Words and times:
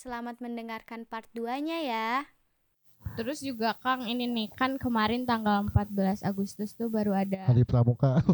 Selamat 0.00 0.40
mendengarkan 0.40 1.04
part 1.04 1.28
2-nya 1.36 1.84
ya. 1.84 2.24
Terus 3.20 3.44
juga 3.44 3.76
Kang 3.84 4.08
ini 4.08 4.24
nih 4.24 4.48
kan 4.48 4.80
kemarin 4.80 5.28
tanggal 5.28 5.68
14 5.68 6.24
Agustus 6.24 6.72
tuh 6.72 6.88
baru 6.88 7.12
ada 7.12 7.44
Hari 7.44 7.68
Pramuka. 7.68 8.16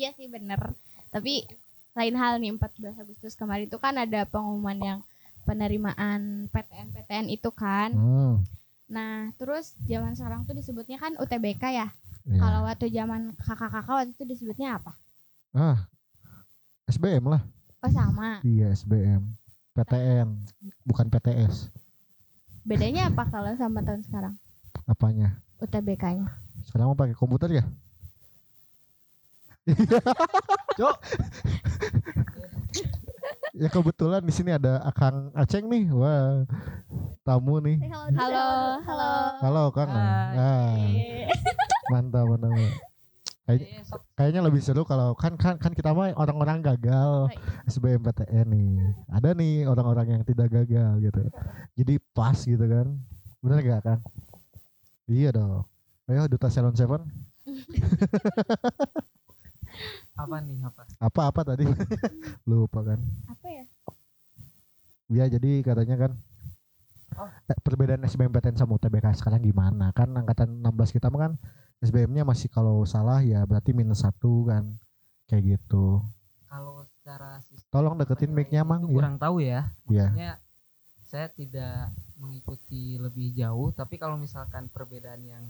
Iya 0.00 0.16
sih 0.16 0.32
bener. 0.32 0.72
Tapi 1.12 1.44
lain 1.92 2.16
hal 2.16 2.40
nih 2.40 2.56
14 2.56 2.96
Agustus 2.96 3.36
kemarin 3.36 3.68
tuh 3.68 3.76
kan 3.76 4.00
ada 4.00 4.24
pengumuman 4.24 4.80
yang 4.80 4.98
penerimaan 5.44 6.48
PTN 6.48 6.96
PTN 6.96 7.26
itu 7.28 7.52
kan. 7.52 7.92
Hmm. 7.92 8.40
Nah 8.88 9.36
terus 9.36 9.76
zaman 9.84 10.16
sekarang 10.16 10.48
tuh 10.48 10.56
disebutnya 10.56 10.96
kan 10.96 11.12
UTBK 11.20 11.64
ya. 11.76 11.92
iya. 12.24 12.40
Kalau 12.40 12.60
waktu 12.64 12.88
zaman 12.88 13.36
kakak-kakak 13.36 14.00
waktu 14.00 14.12
itu 14.16 14.24
disebutnya 14.24 14.80
apa? 14.80 14.96
Ah, 15.52 15.84
SBM 16.88 17.28
lah. 17.28 17.44
Oh 17.84 17.90
sama. 17.92 18.40
Iya 18.40 18.72
SBM. 18.72 19.22
PTN, 19.76 20.28
bukan 20.88 21.06
PTS. 21.12 21.68
Bedanya 22.64 23.12
apa 23.12 23.28
kalau 23.28 23.52
sama 23.60 23.84
tahun 23.84 24.00
sekarang? 24.08 24.34
Apanya? 24.88 25.36
UTBK-nya. 25.60 26.32
Sekarang 26.64 26.90
mau 26.90 26.96
pakai 26.96 27.12
komputer 27.12 27.60
ya? 27.60 27.64
Cok. 30.78 30.96
ya 33.56 33.68
kebetulan 33.68 34.22
di 34.24 34.32
sini 34.32 34.56
ada 34.56 34.80
Akang 34.80 35.28
Aceng 35.36 35.68
nih. 35.68 35.92
Wah. 35.92 36.48
Tamu 37.20 37.60
nih. 37.60 37.76
Halo, 38.16 38.80
halo. 38.80 39.12
Halo 39.44 39.62
Kang. 39.76 39.92
Ah, 39.92 40.80
mantap 41.92 42.24
mantap. 42.32 42.56
Kayak- 43.46 43.86
kayaknya 44.18 44.42
lebih 44.42 44.58
seru 44.58 44.82
kalau 44.82 45.14
kan 45.14 45.38
kan 45.38 45.54
kan 45.54 45.70
kita 45.70 45.94
mah 45.94 46.10
orang-orang 46.18 46.58
gagal 46.60 47.30
SBMPTN 47.64 48.46
nih. 48.50 48.70
Ada 49.06 49.38
nih 49.38 49.70
orang-orang 49.70 50.18
yang 50.18 50.22
tidak 50.26 50.50
gagal 50.50 50.98
gitu. 50.98 51.22
Jadi 51.78 51.94
pas 52.10 52.34
gitu 52.36 52.60
kan. 52.60 52.90
Bener 53.38 53.62
gak 53.62 53.82
kan? 53.84 53.98
Iya 55.06 55.30
dong. 55.30 55.62
Ayo 56.06 56.26
Duta 56.26 56.50
Salon 56.50 56.74
Seven. 56.74 57.06
apa 60.16 60.36
nih 60.40 60.58
apa 60.64 60.82
Apa-apa 60.98 61.40
tadi? 61.44 61.64
Lupa 62.50 62.82
kan. 62.82 62.98
Apa 63.30 63.46
ya? 63.46 63.64
Ya 65.06 65.24
jadi 65.30 65.62
katanya 65.62 65.96
kan 65.96 66.12
Oh. 67.16 67.30
eh, 67.48 67.56
perbedaan 67.64 68.04
SBMPTN 68.04 68.58
sama 68.58 68.76
UTBK 68.76 69.14
sekarang 69.16 69.40
gimana? 69.40 69.88
Kan 69.94 70.12
angkatan 70.12 70.60
16 70.60 70.90
kita 70.92 71.08
mah 71.08 71.20
kan 71.24 71.32
SBM-nya 71.80 72.24
masih 72.24 72.48
kalau 72.48 72.82
salah 72.88 73.20
ya 73.20 73.44
berarti 73.44 73.76
minus 73.76 74.00
satu 74.04 74.48
kan. 74.48 74.76
Kayak 75.26 75.58
gitu. 75.58 76.00
kalau 76.46 76.86
secara 76.86 77.42
sistem 77.42 77.66
Tolong 77.74 77.98
deketin 77.98 78.30
mic-nya 78.30 78.62
Mang. 78.62 78.86
Ya. 78.86 78.94
kurang 78.94 79.16
tahu 79.18 79.42
ya 79.42 79.74
Iya. 79.90 80.06
maksudnya 80.08 80.32
saya 81.06 81.26
tidak 81.34 81.90
mengikuti 82.16 82.94
lebih 82.96 83.34
jauh 83.34 83.74
tapi 83.74 83.98
kalau 83.98 84.14
misalkan 84.14 84.70
perbedaan 84.70 85.20
yang 85.26 85.44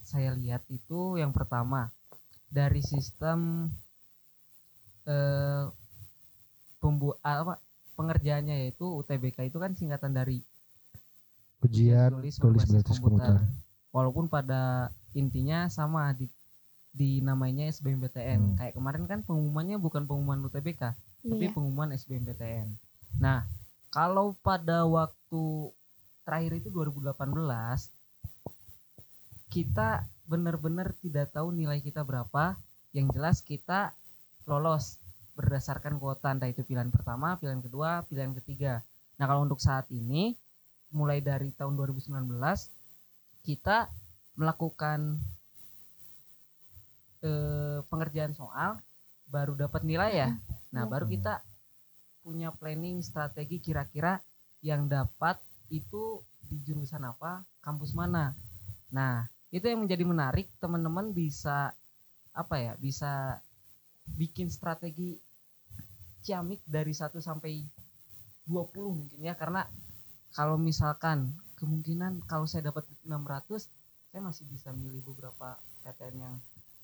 saya 0.00 0.32
lihat 0.32 0.64
itu 0.72 1.20
yang 1.20 1.30
pertama 1.30 1.92
dari 2.48 2.80
sistem 2.80 3.68
eh 5.04 5.64
pembu 6.80 7.12
apa 7.20 7.60
pengerjaannya 7.94 8.64
yaitu 8.66 8.88
UTBK 8.88 9.52
itu 9.52 9.60
kan 9.60 9.76
singkatan 9.76 10.16
dari 10.16 10.40
Ujian 11.60 12.16
tulis 12.16 12.40
tulis 12.40 12.64
berbasis 12.64 12.96
komputer. 12.96 13.36
komputer. 13.36 13.36
Walaupun 13.90 14.26
pada 14.26 14.90
intinya 15.12 15.66
sama 15.66 16.14
di 16.14 16.30
di 16.90 17.22
namanya 17.22 17.70
SBMPTN 17.70 18.40
Hmm. 18.40 18.56
kayak 18.58 18.74
kemarin 18.74 19.04
kan 19.06 19.20
pengumumannya 19.22 19.78
bukan 19.78 20.10
pengumuman 20.10 20.42
UTBK 20.42 20.82
tapi 21.22 21.44
Iya. 21.46 21.54
pengumuman 21.54 21.94
SBMPTN. 21.94 22.66
Nah, 23.22 23.46
kalau 23.90 24.34
pada 24.42 24.86
waktu 24.86 25.70
terakhir 26.24 26.62
itu 26.62 26.68
2018 26.70 27.90
kita 29.50 30.06
benar-benar 30.30 30.94
tidak 31.02 31.34
tahu 31.34 31.50
nilai 31.50 31.82
kita 31.82 32.06
berapa. 32.06 32.54
Yang 32.94 33.06
jelas 33.14 33.36
kita 33.42 33.94
lolos 34.46 34.98
berdasarkan 35.38 35.98
kuota 35.98 36.30
entah 36.34 36.50
itu 36.50 36.62
pilihan 36.66 36.90
pertama, 36.90 37.38
pilihan 37.38 37.62
kedua, 37.62 38.02
pilihan 38.06 38.34
ketiga. 38.42 38.82
Nah, 39.18 39.26
kalau 39.30 39.46
untuk 39.46 39.62
saat 39.62 39.86
ini 39.90 40.34
mulai 40.90 41.22
dari 41.22 41.54
tahun 41.54 41.78
2019 41.78 42.26
kita 43.44 43.88
melakukan 44.36 45.20
eh, 47.24 47.80
pengerjaan 47.88 48.32
soal 48.32 48.80
baru 49.30 49.54
dapat 49.54 49.86
nilai 49.86 50.12
ya. 50.16 50.28
Nah, 50.74 50.86
baru 50.86 51.06
kita 51.06 51.42
punya 52.20 52.52
planning 52.54 53.02
strategi 53.02 53.58
kira-kira 53.58 54.18
yang 54.60 54.86
dapat 54.86 55.40
itu 55.72 56.20
di 56.50 56.58
jurusan 56.66 57.06
apa, 57.06 57.46
kampus 57.62 57.94
mana. 57.94 58.34
Nah, 58.90 59.24
itu 59.54 59.66
yang 59.66 59.86
menjadi 59.86 60.04
menarik, 60.06 60.46
teman-teman 60.58 61.14
bisa 61.14 61.74
apa 62.34 62.56
ya? 62.58 62.72
Bisa 62.78 63.38
bikin 64.18 64.50
strategi 64.50 65.18
ciamik 66.20 66.60
dari 66.66 66.92
1 66.92 67.16
sampai 67.22 67.64
20 68.44 68.98
mungkin 68.98 69.20
ya 69.22 69.38
karena 69.38 69.64
kalau 70.34 70.58
misalkan 70.60 71.32
kemungkinan 71.60 72.24
kalau 72.24 72.48
saya 72.48 72.72
dapat 72.72 72.88
600 73.04 73.68
saya 74.10 74.20
masih 74.26 74.48
bisa 74.50 74.74
milih 74.74 75.06
beberapa 75.06 75.60
PTN 75.86 76.16
yang 76.18 76.34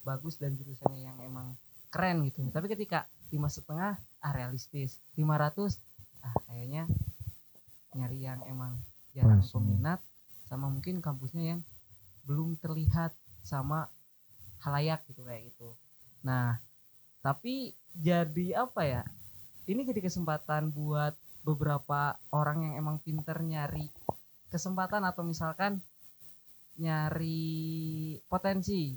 bagus 0.06 0.38
dan 0.38 0.54
jurusannya 0.54 1.03
yang 1.03 1.19
emang 1.26 1.59
keren 1.91 2.22
gitu. 2.22 2.47
Tapi 2.54 2.70
ketika 2.70 3.10
lima 3.34 3.50
setengah 3.50 3.98
ah 3.98 4.32
realistis. 4.32 5.03
500 5.19 5.81
ah 6.22 6.34
kayaknya 6.47 6.86
nyari 7.98 8.19
yang 8.22 8.41
emang 8.47 8.78
jarang 9.10 9.42
Pas, 9.42 9.50
peminat 9.50 10.00
sama 10.47 10.70
mungkin 10.70 11.03
kampusnya 11.03 11.56
yang 11.56 11.60
belum 12.28 12.54
terlihat 12.62 13.10
sama 13.42 13.91
halayak 14.62 15.03
gitu 15.10 15.26
kayak 15.26 15.50
gitu. 15.50 15.75
Nah 16.22 16.62
tapi 17.25 17.75
jadi 17.97 18.62
apa 18.62 18.86
ya? 18.86 19.03
Ini 19.66 19.82
jadi 19.82 19.98
kesempatan 19.98 20.70
buat 20.70 21.19
beberapa 21.42 22.15
orang 22.31 22.70
yang 22.70 22.75
emang 22.78 23.03
pinter 23.03 23.34
nyari 23.42 23.91
kesempatan 24.51 25.03
atau 25.05 25.23
misalkan 25.27 25.83
nyari 26.77 28.17
potensi. 28.29 28.95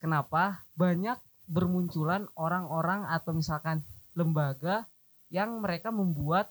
Kenapa? 0.00 0.64
Banyak 0.74 1.20
bermunculan 1.46 2.26
orang-orang 2.34 3.06
atau 3.06 3.36
misalkan 3.36 3.84
lembaga 4.16 4.88
yang 5.28 5.60
mereka 5.60 5.92
membuat 5.92 6.50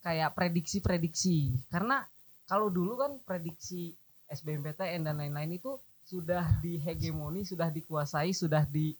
kayak 0.00 0.32
prediksi-prediksi. 0.32 1.52
Karena 1.68 2.04
kalau 2.48 2.72
dulu 2.72 2.96
kan 2.98 3.12
prediksi 3.22 3.94
SBMPTN 4.26 5.04
dan 5.04 5.20
lain-lain 5.20 5.60
itu 5.60 5.76
sudah 6.02 6.58
dihegemoni, 6.64 7.46
sudah 7.46 7.70
dikuasai, 7.70 8.34
sudah 8.34 8.66
di 8.66 8.96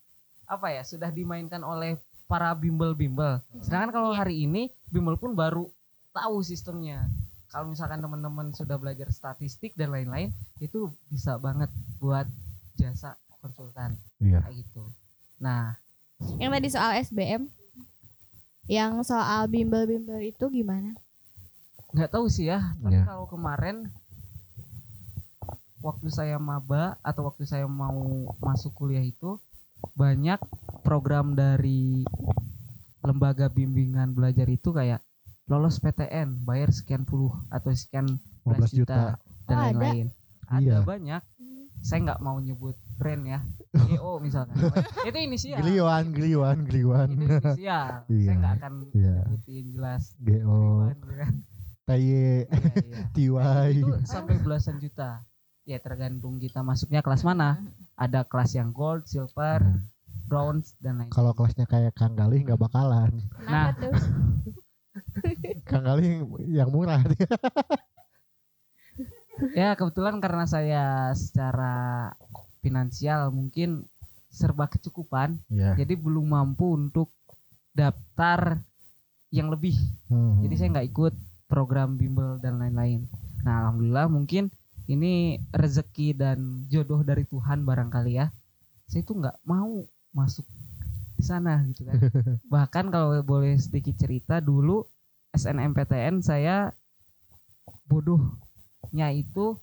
apa 0.47 0.71
ya, 0.71 0.83
sudah 0.87 1.11
dimainkan 1.11 1.63
oleh 1.63 1.99
para 2.31 2.55
bimbel-bimbel. 2.55 3.43
Sedangkan 3.59 3.91
kalau 3.91 4.11
hari 4.15 4.47
ini 4.47 4.71
bimbel 4.87 5.19
pun 5.19 5.35
baru 5.35 5.67
tahu 6.11 6.41
sistemnya. 6.41 7.07
Kalau 7.49 7.67
misalkan 7.67 7.99
teman-teman 7.99 8.55
sudah 8.55 8.79
belajar 8.79 9.11
statistik 9.11 9.75
dan 9.75 9.91
lain-lain, 9.91 10.31
itu 10.59 10.87
bisa 11.09 11.35
banget 11.37 11.67
buat 11.99 12.27
jasa 12.75 13.19
konsultan 13.37 13.99
Iya. 14.19 14.39
kayak 14.41 14.57
gitu. 14.57 14.85
Nah, 15.39 15.75
Yang 16.37 16.51
tadi 16.53 16.69
soal 16.69 16.91
SBM, 17.01 17.43
yang 18.67 19.01
soal 19.03 19.49
bimbel-bimbel 19.49 20.21
itu 20.21 20.45
gimana? 20.47 20.95
nggak 21.91 22.13
tahu 22.13 22.31
sih 22.31 22.47
ya. 22.47 22.71
Tapi 22.79 22.95
Iya. 22.95 23.03
kalau 23.03 23.27
kemarin 23.27 23.91
waktu 25.81 26.07
saya 26.07 26.37
maba 26.39 26.95
atau 27.01 27.27
waktu 27.27 27.49
saya 27.49 27.67
mau 27.67 28.31
masuk 28.39 28.71
kuliah 28.77 29.03
itu 29.03 29.41
banyak 29.97 30.39
program 30.85 31.33
dari 31.33 32.05
lembaga 33.01 33.49
bimbingan 33.49 34.13
belajar 34.13 34.45
itu 34.47 34.71
kayak 34.71 35.01
lolos 35.51 35.77
PTN 35.77 36.47
bayar 36.47 36.71
sekian 36.71 37.03
puluh 37.03 37.35
atau 37.49 37.69
sekian 37.71 38.07
15 38.45 38.71
juta. 38.73 39.19
dan 39.45 39.51
Oh, 39.51 39.59
ada? 39.59 39.63
lain-lain. 39.67 40.07
Ada 40.47 40.63
Iya. 40.63 40.79
banyak. 40.81 41.23
Saya 41.81 41.99
nggak 42.05 42.21
mau 42.21 42.39
nyebut 42.39 42.77
brand 42.95 43.25
ya. 43.25 43.41
GO 43.75 44.17
misalkan. 44.25 44.55
itu 45.03 45.19
inisial. 45.19 45.59
Giliwan, 45.59 46.05
giliwan, 46.11 46.57
giliwan. 46.65 47.09
Itu 47.11 47.25
inisial. 47.27 47.51
Iya. 47.59 47.81
Saya 48.23 48.37
nggak 48.37 48.55
akan 48.57 48.73
Iya. 48.93 49.17
nyebutin 49.27 49.67
jelas. 49.73 50.03
GO. 50.17 50.61
TY, 51.91 51.99
Iya, 51.99 52.47
iya. 52.47 52.99
TY. 53.11 53.71
itu 53.75 53.91
sampai 54.05 54.39
belasan 54.39 54.79
juta 54.79 55.27
ya 55.63 55.77
tergantung 55.77 56.39
kita 56.39 56.63
masuknya 56.63 56.99
kelas 57.01 57.21
mana 57.21 57.59
ada 57.95 58.23
kelas 58.23 58.55
yang 58.55 58.71
gold 58.71 59.05
silver 59.05 59.59
Nah, 59.59 59.83
bronze 60.25 60.79
dan 60.79 61.03
lain 61.03 61.11
Kalau 61.11 61.35
kelasnya 61.35 61.67
kayak 61.67 61.91
Kang 61.93 62.15
Galih 62.15 62.43
nggak 62.45 62.59
bakalan. 62.61 63.11
Nah. 63.43 63.75
Kang 65.65 65.83
Galih 65.83 66.23
yang 66.47 66.69
murah. 66.69 67.01
ya 69.57 69.73
kebetulan 69.73 70.21
karena 70.21 70.45
saya 70.45 70.85
secara 71.13 72.13
finansial 72.61 73.33
mungkin 73.33 73.89
serba 74.29 74.69
kecukupan 74.69 75.41
Iya. 75.49 75.75
jadi 75.75 75.97
belum 75.97 76.29
mampu 76.29 76.77
untuk 76.77 77.09
daftar 77.73 78.61
yang 79.31 79.49
lebih 79.49 79.75
Hmm. 80.07 80.43
jadi 80.43 80.55
saya 80.55 80.69
nggak 80.71 80.89
ikut 80.89 81.15
program 81.47 81.97
bimbel 81.97 82.37
dan 82.37 82.59
lain-lain 82.59 83.09
nah 83.41 83.65
alhamdulillah 83.65 84.07
mungkin 84.07 84.53
ini 84.85 85.39
rezeki 85.51 86.13
dan 86.13 86.39
jodoh 86.67 87.01
dari 87.01 87.25
Tuhan 87.25 87.65
barangkali 87.65 88.13
ya 88.13 88.29
saya 88.85 89.01
itu 89.01 89.15
nggak 89.15 89.41
mau 89.43 89.81
masuk 90.11 90.45
di 91.17 91.23
sana 91.23 91.65
gitu 91.65 91.87
kan 91.87 91.97
bahkan 92.53 92.87
kalau 92.87 93.23
boleh 93.23 93.57
sedikit 93.57 93.97
cerita 93.97 94.39
dulu 94.39 94.85
SNMPTN 95.35 96.23
saya 96.23 96.75
bodohnya 97.87 99.11
itu 99.15 99.59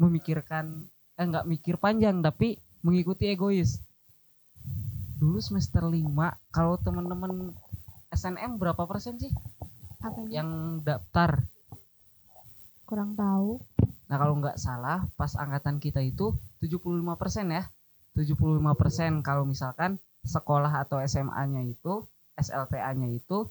memikirkan 0.00 0.88
eh 1.20 1.26
nggak 1.28 1.44
mikir 1.44 1.76
panjang 1.76 2.24
tapi 2.24 2.56
mengikuti 2.80 3.28
egois. 3.28 3.80
Dulu 5.20 5.36
semester 5.44 5.84
5 5.84 6.08
kalau 6.48 6.80
teman-teman 6.80 7.52
SNM 8.08 8.56
berapa 8.56 8.88
persen 8.88 9.20
sih 9.20 9.30
Apa 10.00 10.24
yang 10.32 10.80
daftar? 10.80 11.44
Kurang 12.88 13.12
tahu. 13.12 13.60
Nah 14.08 14.16
kalau 14.16 14.40
nggak 14.40 14.56
salah 14.56 15.04
pas 15.20 15.36
angkatan 15.36 15.76
kita 15.76 16.00
itu 16.00 16.32
75% 16.64 17.04
ya. 17.52 17.68
75% 18.16 19.20
kalau 19.20 19.44
misalkan 19.44 20.00
sekolah 20.24 20.72
atau 20.82 21.04
SMA-nya 21.04 21.68
itu 21.68 22.08
SLTA-nya 22.40 23.12
itu 23.12 23.48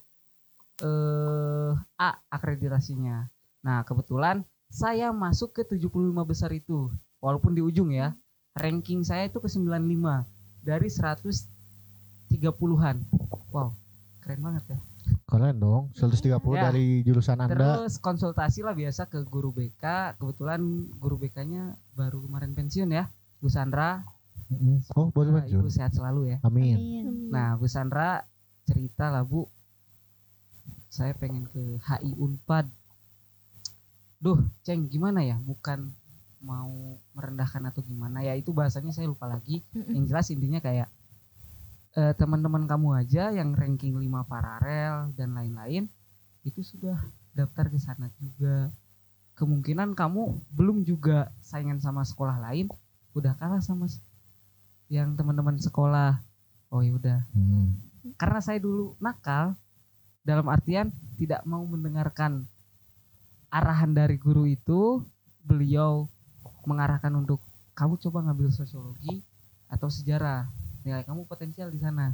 eh 0.79 1.71
A 1.97 2.09
akreditasinya. 2.29 3.25
Nah 3.61 3.83
kebetulan 3.83 4.43
saya 4.67 5.09
masuk 5.09 5.51
ke 5.51 5.61
75 5.65 6.13
besar 6.23 6.51
itu 6.51 6.87
walaupun 7.17 7.51
di 7.51 7.59
ujung 7.59 7.89
ya 7.89 8.13
ranking 8.53 9.01
saya 9.01 9.25
itu 9.25 9.37
ke 9.37 9.47
95 9.47 10.23
dari 10.61 10.87
130-an. 10.87 12.95
Wow 13.49 13.73
keren 14.19 14.39
banget 14.41 14.63
ya. 14.69 14.77
Keren 15.25 15.57
dong, 15.57 15.89
130 15.95 16.53
Ya. 16.53 16.69
dari 16.69 17.01
jurusan 17.01 17.37
Anda. 17.39 17.81
Terus 17.81 17.97
konsultasi 17.97 18.61
lah 18.61 18.73
biasa 18.73 19.05
ke 19.05 19.21
guru 19.23 19.49
BK. 19.49 20.13
Kebetulan 20.17 20.59
guru 20.95 21.17
BK-nya 21.17 21.73
baru 21.93 22.21
kemarin 22.21 22.53
pensiun 22.53 22.89
ya, 22.89 23.09
Bu 23.37 23.49
Sandra. 23.49 24.01
Oh, 24.93 25.09
boleh 25.09 25.31
Nah, 25.31 25.45
Ibu 25.45 25.65
lanjut. 25.65 25.73
sehat 25.73 25.93
selalu 25.93 26.33
ya. 26.33 26.37
Amin. 26.41 26.77
Nah, 27.29 27.57
Bu 27.57 27.65
Sandra 27.65 28.21
cerita 28.65 29.09
lah 29.09 29.21
Bu, 29.21 29.45
saya 30.89 31.13
pengen 31.13 31.45
ke 31.47 31.77
HI 31.79 32.17
Unpad. 32.17 32.65
Duh, 34.19 34.41
Ceng 34.65 34.89
gimana 34.91 35.23
ya? 35.23 35.39
Bukan 35.39 35.93
mau 36.39 36.97
merendahkan 37.15 37.67
atau 37.67 37.83
gimana 37.83 38.23
ya 38.23 38.31
itu 38.35 38.51
bahasanya 38.51 38.91
saya 38.91 39.07
lupa 39.07 39.27
lagi. 39.29 39.63
Yang 39.71 40.05
jelas 40.11 40.27
intinya 40.33 40.59
kayak 40.59 40.89
eh, 41.95 42.13
teman-teman 42.17 42.67
kamu 42.67 43.05
aja 43.05 43.31
yang 43.31 43.55
ranking 43.55 43.95
5 43.95 44.07
paralel 44.27 45.13
dan 45.15 45.35
lain-lain 45.35 45.87
itu 46.43 46.63
sudah 46.63 46.99
daftar 47.35 47.69
ke 47.69 47.79
sana 47.79 48.11
juga. 48.19 48.71
Kemungkinan 49.39 49.95
kamu 49.95 50.35
belum 50.51 50.83
juga 50.83 51.31
saingan 51.39 51.79
sama 51.79 52.03
sekolah 52.03 52.43
lain, 52.43 52.67
udah 53.15 53.39
kalah 53.39 53.63
sama 53.63 53.87
yang 54.91 55.15
teman-teman 55.15 55.55
sekolah. 55.55 56.19
Oh 56.69 56.83
ya 56.85 56.93
udah, 56.93 57.19
Hmm. 57.33 57.73
karena 58.19 58.39
saya 58.43 58.61
dulu 58.61 58.93
nakal 59.01 59.57
dalam 60.29 60.45
artian 60.45 60.93
tidak 61.17 61.41
mau 61.49 61.65
mendengarkan 61.65 62.45
arahan 63.49 63.89
dari 63.97 64.21
guru 64.21 64.45
itu 64.45 65.01
beliau 65.41 66.05
mengarahkan 66.69 67.09
untuk 67.17 67.41
kamu 67.73 67.97
coba 67.97 68.29
ngambil 68.29 68.53
sosiologi 68.53 69.25
atau 69.65 69.89
sejarah 69.89 70.45
nilai 70.85 71.01
kamu 71.01 71.25
potensial 71.25 71.73
di 71.73 71.81
sana 71.81 72.13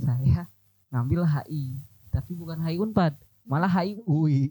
saya 0.00 0.48
ngambil 0.88 1.28
HI 1.28 1.76
tapi 2.08 2.32
bukan 2.32 2.64
HI 2.64 2.80
Unpad 2.80 3.12
malah 3.46 3.70
HI 3.70 4.02
UI. 4.04 4.50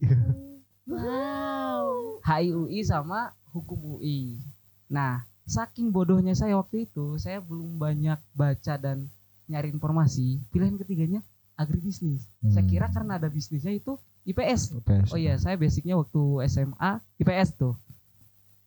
Wow. 0.88 2.22
HI 2.24 2.54
UI 2.56 2.80
sama 2.86 3.36
hukum 3.52 4.00
UI. 4.00 4.40
Nah, 4.88 5.28
saking 5.44 5.92
bodohnya 5.92 6.38
saya 6.38 6.56
waktu 6.56 6.88
itu, 6.88 7.20
saya 7.20 7.44
belum 7.44 7.82
banyak 7.82 8.18
baca 8.38 8.74
dan 8.80 9.10
nyari 9.52 9.70
informasi. 9.74 10.42
Pilihan 10.50 10.80
ketiganya 10.80 11.22
agribisnis. 11.56 12.28
Saya 12.44 12.62
Hmm. 12.62 12.70
kira 12.70 12.88
karena 12.88 13.16
ada 13.16 13.28
bisnisnya 13.28 13.72
itu 13.72 13.96
IPS. 14.24 14.76
UPS. 14.76 15.10
Oh 15.12 15.20
iya, 15.20 15.36
saya 15.36 15.56
basicnya 15.56 15.96
waktu 15.96 16.22
SMA 16.46 16.92
IPS 17.18 17.56
tuh. 17.56 17.74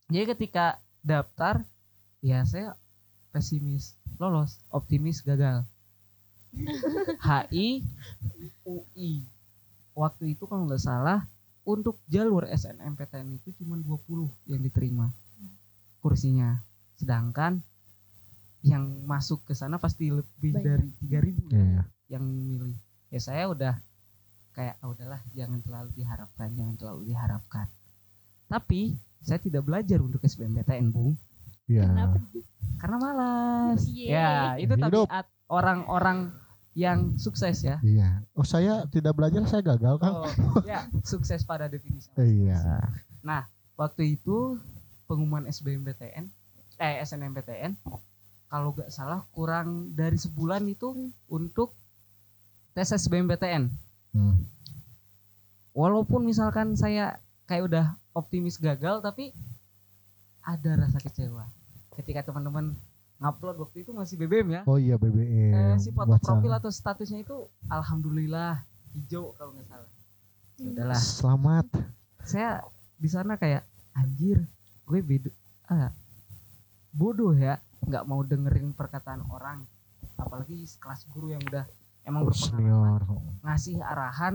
Jadi 0.08 0.24
ketika 0.32 0.80
daftar, 1.00 1.62
ya 2.20 2.42
saya 2.42 2.74
pesimis 3.28 3.92
lolos, 4.16 4.64
optimis 4.68 5.20
gagal. 5.20 5.62
HI 7.20 7.84
UI. 8.64 9.22
Waktu 9.92 10.32
itu 10.32 10.46
kalau 10.46 10.64
nggak 10.64 10.80
salah 10.80 11.26
untuk 11.62 12.00
jalur 12.08 12.48
SNMPTN 12.48 13.36
itu 13.36 13.52
cuma 13.60 13.76
20 13.76 14.30
yang 14.48 14.62
diterima 14.62 15.12
kursinya. 16.00 16.62
Sedangkan 16.96 17.60
yang 18.62 19.04
masuk 19.04 19.44
ke 19.44 19.52
sana 19.52 19.76
pasti 19.76 20.08
lebih 20.08 20.54
Banyak. 20.54 20.64
dari 20.64 20.88
3000 21.04 21.46
Iya, 21.52 21.62
iya. 21.62 21.82
Yang 22.08 22.24
milih. 22.24 22.76
Ya 23.08 23.20
saya 23.20 23.48
udah 23.48 23.74
kayak 24.52 24.76
"Ah, 24.82 24.90
udahlah 24.90 25.20
jangan 25.32 25.60
terlalu 25.62 25.90
diharapkan, 25.94 26.48
jangan 26.52 26.74
terlalu 26.76 27.00
diharapkan. 27.12 27.66
Tapi 28.48 28.96
saya 29.20 29.38
tidak 29.38 29.62
belajar 29.64 30.00
untuk 30.00 30.24
SBMPTN, 30.24 30.88
Bung, 30.88 31.14
Iya. 31.68 31.84
karena 32.80 32.96
malas. 32.96 33.84
Yeay. 33.86 34.08
Ya, 34.14 34.56
itu 34.56 34.72
Hidup. 34.72 35.04
tabiat 35.04 35.26
orang-orang 35.52 36.32
yang 36.72 37.18
sukses 37.18 37.60
ya. 37.60 37.76
Iya. 37.82 38.22
Oh, 38.32 38.46
saya 38.46 38.86
tidak 38.88 39.18
belajar, 39.18 39.42
saya 39.44 39.60
gagal, 39.60 39.98
Kang. 39.98 40.14
Oh, 40.24 40.30
ya, 40.64 40.86
sukses 41.02 41.42
pada 41.44 41.66
definisi. 41.66 42.08
Iya. 42.14 42.88
Waktu 43.78 44.18
itu 44.18 44.58
pengumuman 45.06 45.46
SBMPTN, 45.46 46.26
eh 46.78 46.94
SNMPTN, 47.02 47.78
kalau 48.48 48.74
gak 48.74 48.90
salah 48.90 49.22
kurang 49.30 49.92
dari 49.92 50.18
sebulan 50.18 50.66
itu 50.66 50.94
untuk 51.28 51.74
tes 52.72 52.88
SBMPTN. 52.90 53.68
Hmm. 54.10 54.36
Walaupun 55.72 56.24
misalkan 56.24 56.74
saya 56.74 57.16
kayak 57.44 57.64
udah 57.64 57.84
optimis 58.12 58.58
gagal, 58.58 58.98
tapi 58.98 59.30
ada 60.40 60.74
rasa 60.76 60.98
kecewa. 60.98 61.46
Ketika 61.92 62.24
teman-teman 62.24 62.74
ngupload 63.18 63.58
waktu 63.58 63.82
itu 63.82 63.90
masih 63.90 64.14
BBM 64.16 64.48
ya, 64.52 64.62
Oh 64.64 64.78
iya 64.78 64.94
BBM. 64.94 65.52
eh, 65.52 65.76
si 65.76 65.90
foto 65.90 66.12
WhatsApp. 66.12 66.38
profil 66.38 66.52
atau 66.52 66.70
statusnya 66.70 67.20
itu 67.20 67.36
alhamdulillah 67.68 68.62
hijau 68.92 69.34
kalau 69.34 69.50
nggak 69.52 69.66
salah. 69.66 69.90
Ya 70.56 70.66
udahlah. 70.68 70.98
Selamat. 70.98 71.66
saya 72.20 72.60
di 72.94 73.08
sana 73.08 73.34
kayak 73.34 73.64
anjir 73.94 74.44
gue 74.84 75.00
beda 75.00 75.32
ah, 75.64 75.88
bodoh 76.90 77.32
ya 77.32 77.56
nggak 77.80 78.04
mau 78.04 78.20
dengerin 78.20 78.70
perkataan 78.70 79.24
orang 79.28 79.64
apalagi 80.14 80.60
kelas 80.76 81.08
guru 81.08 81.30
yang 81.30 81.40
udah 81.42 81.64
emang 82.08 82.24
berpengalaman 82.24 83.04
Senior. 83.04 83.20
ngasih 83.44 83.76
arahan 83.84 84.34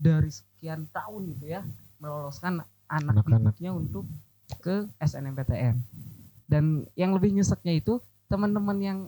dari 0.00 0.30
sekian 0.32 0.88
tahun 0.90 1.22
gitu 1.36 1.44
ya 1.58 1.62
meloloskan 2.00 2.64
anak 2.88 3.20
Anak-anak. 3.20 3.52
didiknya 3.52 3.70
untuk 3.76 4.08
ke 4.64 4.88
SNMPTN 4.98 5.76
dan 6.48 6.88
yang 6.96 7.12
lebih 7.12 7.36
nyeseknya 7.36 7.76
itu 7.76 8.00
teman-teman 8.32 8.78
yang 8.80 8.98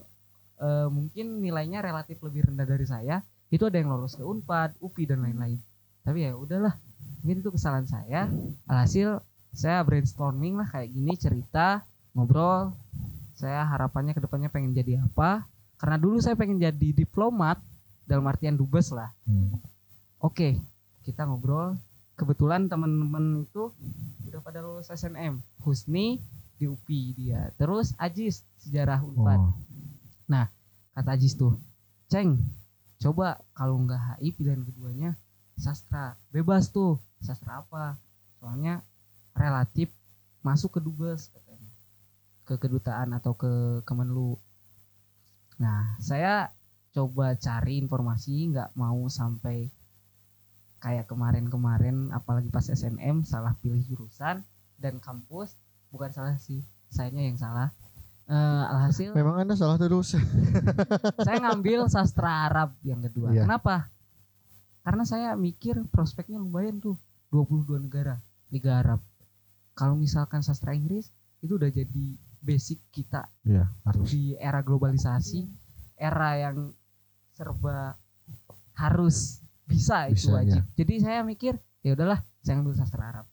eh, 0.60 0.88
mungkin 0.92 1.40
nilainya 1.40 1.80
relatif 1.80 2.20
lebih 2.20 2.52
rendah 2.52 2.68
dari 2.68 2.84
saya 2.84 3.24
itu 3.50 3.66
ada 3.66 3.82
yang 3.82 3.90
lolos 3.90 4.14
ke 4.14 4.22
Unpad, 4.22 4.78
UPI 4.78 5.10
dan 5.10 5.26
lain-lain. 5.26 5.58
Tapi 6.06 6.22
ya 6.22 6.38
udahlah 6.38 6.78
mungkin 7.20 7.42
itu 7.42 7.50
kesalahan 7.50 7.86
saya. 7.90 8.30
Alhasil 8.70 9.18
saya 9.50 9.82
brainstorming 9.82 10.54
lah 10.62 10.70
kayak 10.70 10.94
gini 10.94 11.18
cerita 11.18 11.82
ngobrol. 12.14 12.70
Saya 13.34 13.66
harapannya 13.66 14.14
ke 14.14 14.22
depannya 14.22 14.52
pengen 14.52 14.70
jadi 14.70 15.02
apa 15.02 15.42
karena 15.80 15.96
dulu 15.96 16.20
saya 16.20 16.36
pengen 16.36 16.60
jadi 16.60 16.92
diplomat 16.92 17.56
dalam 18.04 18.28
artian 18.28 18.52
dubes 18.52 18.92
lah. 18.92 19.08
Hmm. 19.24 19.56
oke 20.20 20.60
kita 21.00 21.24
ngobrol. 21.24 21.80
Kebetulan 22.20 22.68
teman-teman 22.68 23.48
itu 23.48 23.72
udah 24.28 24.44
pada 24.44 24.60
lulus 24.60 24.92
SNM 24.92 25.40
Husni 25.64 26.20
di 26.60 26.68
UPI 26.68 27.16
dia. 27.16 27.48
Terus 27.56 27.96
Ajis 27.96 28.44
sejarah 28.60 29.00
Unpad. 29.00 29.40
Oh. 29.40 30.46
kata 30.92 31.16
Ajis 31.16 31.32
tuh 31.32 31.56
Ceng 32.12 32.36
coba 33.00 33.40
kalau 33.56 33.80
nggak 33.80 34.20
HI 34.20 34.36
pilihan 34.36 34.60
keduanya 34.60 35.16
sastra. 35.56 36.20
Bebas 36.28 36.68
tuh 36.68 37.00
sastra 37.24 37.64
apa? 37.64 37.96
Soalnya 38.36 38.84
relatif 39.32 39.88
masuk 40.44 40.76
ke 40.76 40.80
dubes 40.84 41.32
katanya. 41.32 41.72
Ke 42.44 42.60
kedutaan 42.60 43.16
atau 43.16 43.32
ke 43.32 43.80
Kemenlu 43.88 44.36
nah 45.60 45.94
saya 46.00 46.48
coba 46.96 47.36
cari 47.36 47.78
informasi 47.78 48.56
nggak 48.56 48.72
mau 48.74 49.06
sampai 49.12 49.68
kayak 50.80 51.04
kemarin-kemarin 51.06 52.08
apalagi 52.16 52.48
pas 52.48 52.64
SNM 52.64 53.22
salah 53.28 53.52
pilih 53.60 53.84
jurusan 53.84 54.40
dan 54.80 54.94
kampus 54.98 55.52
bukan 55.92 56.08
salah 56.08 56.40
sih 56.40 56.64
sayanya 56.88 57.28
yang 57.28 57.36
salah 57.36 57.68
Eh, 58.30 58.64
alhasil 58.70 59.10
Memang 59.10 59.42
anda 59.42 59.58
salah 59.58 59.74
terus. 59.74 60.14
saya 61.26 61.36
ngambil 61.42 61.90
sastra 61.90 62.46
Arab 62.46 62.70
yang 62.86 63.02
kedua. 63.02 63.34
Iya. 63.34 63.42
Kenapa? 63.42 63.90
Karena 64.86 65.02
saya 65.02 65.34
mikir 65.34 65.82
prospeknya 65.90 66.38
lumayan 66.38 66.78
tuh 66.78 66.94
22 67.34 67.90
negara 67.90 68.22
Liga 68.54 68.78
Arab. 68.78 69.02
Kalau 69.74 69.98
misalkan 69.98 70.46
sastra 70.46 70.78
Inggris 70.78 71.10
itu 71.42 71.58
udah 71.58 71.74
jadi 71.74 72.06
basic 72.40 72.80
kita 72.90 73.28
Iya 73.44 73.68
harus. 73.84 74.08
di 74.10 74.34
era 74.36 74.60
globalisasi, 74.64 75.44
era 75.96 76.36
yang 76.40 76.72
serba 77.36 77.94
harus 78.76 79.40
bisa 79.64 80.08
itu 80.10 80.28
Bisa, 80.28 80.34
wajib. 80.34 80.62
Jadi 80.74 80.94
saya 81.00 81.20
mikir 81.22 81.54
ya 81.80 81.94
udahlah 81.94 82.20
saya 82.42 82.58
ambil 82.60 82.74
sastra 82.74 83.04
Arab. 83.12 83.26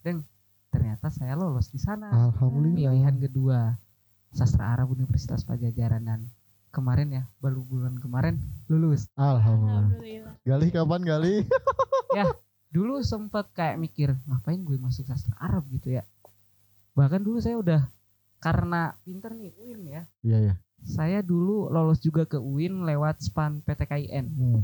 Dan 0.00 0.24
ternyata 0.72 1.08
saya 1.12 1.36
lolos 1.38 1.70
di 1.70 1.78
sana. 1.78 2.10
Alhamdulillah. 2.10 2.92
Pilihan 2.92 3.16
kedua 3.20 3.58
sastra 4.34 4.74
Arab 4.74 4.90
Universitas 4.90 5.46
Pajajaran 5.46 6.02
dan 6.02 6.20
kemarin 6.74 7.08
ya 7.14 7.22
baru 7.38 7.62
bulan 7.62 7.94
kemarin 8.02 8.40
lulus. 8.66 9.06
Alhamdulillah. 9.14 9.86
Alhamdulillah. 9.94 10.34
Gali 10.42 10.68
kapan 10.74 11.00
Gali? 11.06 11.34
Dulu 12.74 12.98
sempet 13.06 13.46
kayak 13.54 13.78
mikir 13.78 14.10
ngapain 14.26 14.58
gue 14.58 14.74
masuk 14.82 15.06
sastra 15.06 15.38
Arab 15.38 15.62
gitu 15.70 15.94
ya. 15.94 16.02
Bahkan 16.98 17.22
dulu 17.22 17.38
saya 17.38 17.54
udah 17.54 17.86
karena 18.44 18.92
pinter 19.00 19.32
nih 19.32 19.56
UIN 19.56 19.80
ya. 19.88 20.02
Iya 20.20 20.38
ya. 20.52 20.54
Saya 20.84 21.24
dulu 21.24 21.72
lolos 21.72 22.04
juga 22.04 22.28
ke 22.28 22.36
UIN 22.36 22.84
lewat 22.84 23.24
span 23.24 23.64
PTKIN. 23.64 24.28
Hmm. 24.28 24.60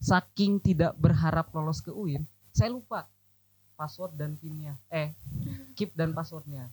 Saking 0.00 0.56
tidak 0.64 0.96
berharap 0.96 1.52
lolos 1.52 1.84
ke 1.84 1.92
UIN, 1.92 2.24
saya 2.56 2.72
lupa 2.72 3.04
password 3.76 4.16
dan 4.16 4.40
pinnya. 4.40 4.80
Eh, 4.88 5.12
keep 5.76 5.92
dan 5.92 6.16
passwordnya. 6.16 6.72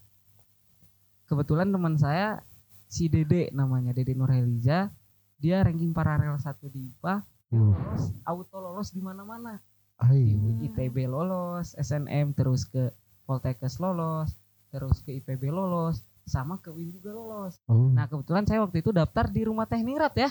Kebetulan 1.27 1.67
teman 1.67 1.99
saya 1.99 2.39
si 2.87 3.11
Dede 3.11 3.51
namanya 3.51 3.91
Dede 3.91 4.15
Nurheliza, 4.15 4.87
dia 5.35 5.59
ranking 5.59 5.91
paralel 5.91 6.39
satu 6.39 6.71
di 6.71 6.87
IPA, 6.87 7.19
dia 7.19 7.35
Uh. 7.47 7.71
lolos 7.71 8.11
auto 8.27 8.59
lolos 8.59 8.91
di 8.91 8.99
mana-mana. 8.99 9.63
Di 10.03 10.67
ITB 10.67 11.07
lolos, 11.07 11.79
SNM 11.79 12.35
terus 12.35 12.67
ke 12.67 12.91
Poltekkes 13.23 13.79
lolos, 13.79 14.35
terus 14.67 14.99
ke 15.03 15.15
IPB 15.15 15.47
lolos, 15.47 16.03
sama 16.27 16.59
ke 16.59 16.67
UIN 16.69 16.91
juga 16.91 17.15
lolos. 17.15 17.55
Oh. 17.65 17.87
Nah 17.87 18.05
kebetulan 18.05 18.43
saya 18.43 18.59
waktu 18.61 18.83
itu 18.83 18.91
daftar 18.91 19.31
di 19.31 19.47
rumah 19.47 19.63
tekningrat 19.63 20.11
ya 20.13 20.29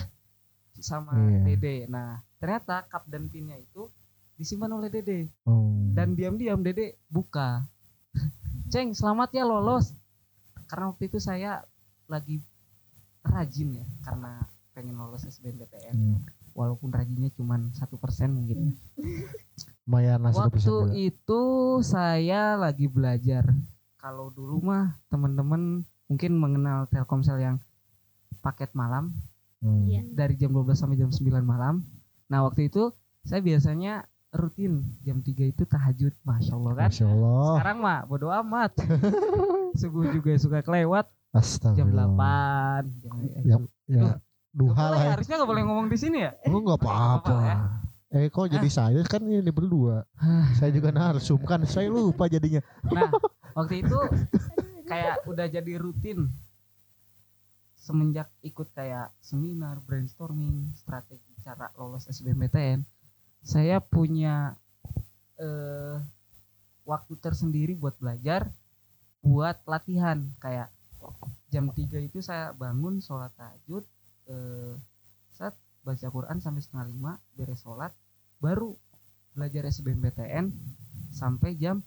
sama 0.77 1.17
Iya. 1.17 1.41
Dede. 1.43 1.75
Nah 1.89 2.21
ternyata 2.37 2.85
cup 2.85 3.09
dan 3.09 3.25
pinnya 3.27 3.57
itu 3.57 3.89
disimpan 4.37 4.69
oleh 4.69 4.93
Dede 4.93 5.25
oh. 5.43 5.73
dan 5.97 6.13
diam-diam 6.13 6.61
Dede 6.61 7.01
buka. 7.09 7.65
Ceng 8.71 8.93
selamat 8.93 9.33
ya 9.33 9.43
lolos. 9.43 9.91
Karena 10.69 10.93
waktu 10.93 11.09
itu 11.09 11.17
saya 11.17 11.65
lagi 12.05 12.39
rajin 13.25 13.81
ya 13.81 13.85
karena 14.05 14.39
pengen 14.71 14.95
lolos 14.95 15.25
SBMPTN 15.25 15.95
Hmm. 15.97 16.21
walaupun 16.53 16.93
rajinnya 16.93 17.33
cuma 17.33 17.57
satu 17.73 17.97
persen 17.97 18.37
mungkin. 18.37 18.77
Lumayan 19.83 20.21
lah 20.21 20.31
Waktu 20.35 20.93
itu 20.93 21.41
saya 21.81 22.53
lagi 22.53 22.85
belajar. 22.85 23.47
Kalau 23.97 24.29
dulu 24.29 24.61
mah 24.63 24.95
teman-teman 25.07 25.81
mungkin 26.05 26.31
mengenal 26.33 26.85
Telkomsel 26.87 27.37
yang 27.37 27.57
paket 28.39 28.71
malam 28.71 29.11
Hmm. 29.57 29.83
Iya. 29.83 30.05
dari 30.07 30.37
jam 30.37 30.53
12 30.53 30.77
sampai 30.77 30.95
jam 30.95 31.09
9 31.09 31.41
malam. 31.41 31.81
Nah, 32.27 32.45
waktu 32.45 32.69
itu 32.69 32.93
saya 33.23 33.41
biasanya 33.41 34.05
rutin 34.29 34.85
jam 35.01 35.17
3 35.17 35.49
itu 35.49 35.65
tahajud. 35.65 36.13
Masya 36.21 36.53
Allah 36.53 36.73
kan. 36.77 36.87
Masya 36.87 37.05
Allah. 37.07 37.49
Sekarang 37.57 37.77
mah 37.81 37.99
bodo 38.05 38.29
amat. 38.29 38.77
Subuh 39.81 40.13
juga 40.13 40.37
suka 40.37 40.61
kelewat 40.61 41.09
jam 41.09 41.41
Astagfirullah. 41.89 42.05
8. 42.85 42.85
Jam. 43.43 43.61
Ya. 43.87 43.97
Duh. 43.97 44.15
Duha 44.53 44.73
Nggak 44.73 44.85
boleh, 44.85 44.93
lah. 44.93 45.01
ya. 45.01 45.11
harusnya 45.11 45.35
gak 45.35 45.49
boleh 45.49 45.63
ngomong 45.65 45.87
di 45.87 45.97
sini 45.97 46.17
ya. 46.21 46.31
Oh 46.45 46.59
nggak 46.59 46.77
apa-apa. 46.77 47.17
Apa-apa 47.25 47.33
ya? 47.43 47.57
Eh 48.07 48.29
kok 48.29 48.47
jadi 48.47 48.69
saya 48.69 49.01
kan 49.03 49.19
ini 49.21 49.51
berdua. 49.51 50.05
saya 50.53 50.69
juga 50.69 50.89
narsum 50.89 51.41
kan. 51.41 51.65
Saya 51.65 51.89
lupa 51.89 52.25
jadinya. 52.25 52.61
Nah, 52.87 53.09
waktu 53.57 53.81
itu 53.81 53.99
kayak 54.85 55.25
udah 55.25 55.49
jadi 55.49 55.73
rutin. 55.81 56.29
Semenjak 57.77 58.29
ikut 58.45 58.69
kayak 58.75 59.15
seminar 59.23 59.81
brainstorming 59.81 60.75
strategi 60.77 61.33
cara 61.41 61.71
lolos 61.79 62.05
SBMPTN 62.11 62.83
saya 63.47 63.79
punya 63.79 64.59
eh, 65.39 65.95
waktu 66.83 67.13
tersendiri 67.15 67.79
buat 67.79 67.95
belajar 67.95 68.51
buat 69.23 69.55
latihan. 69.63 70.19
Kayak 70.43 70.67
jam 71.47 71.71
3 71.71 71.79
itu 72.03 72.19
saya 72.19 72.51
bangun 72.51 72.99
sholat 72.99 73.31
tahajud 73.39 73.87
eh, 74.27 74.75
saat 75.31 75.55
baca 75.87 76.07
Quran 76.11 76.43
sampai 76.43 76.59
setengah 76.59 76.87
lima 76.91 77.11
beres 77.39 77.63
sholat 77.63 77.95
baru 78.43 78.75
belajar 79.31 79.63
SBMPTN 79.71 80.51
sampai 81.15 81.55
jam 81.55 81.79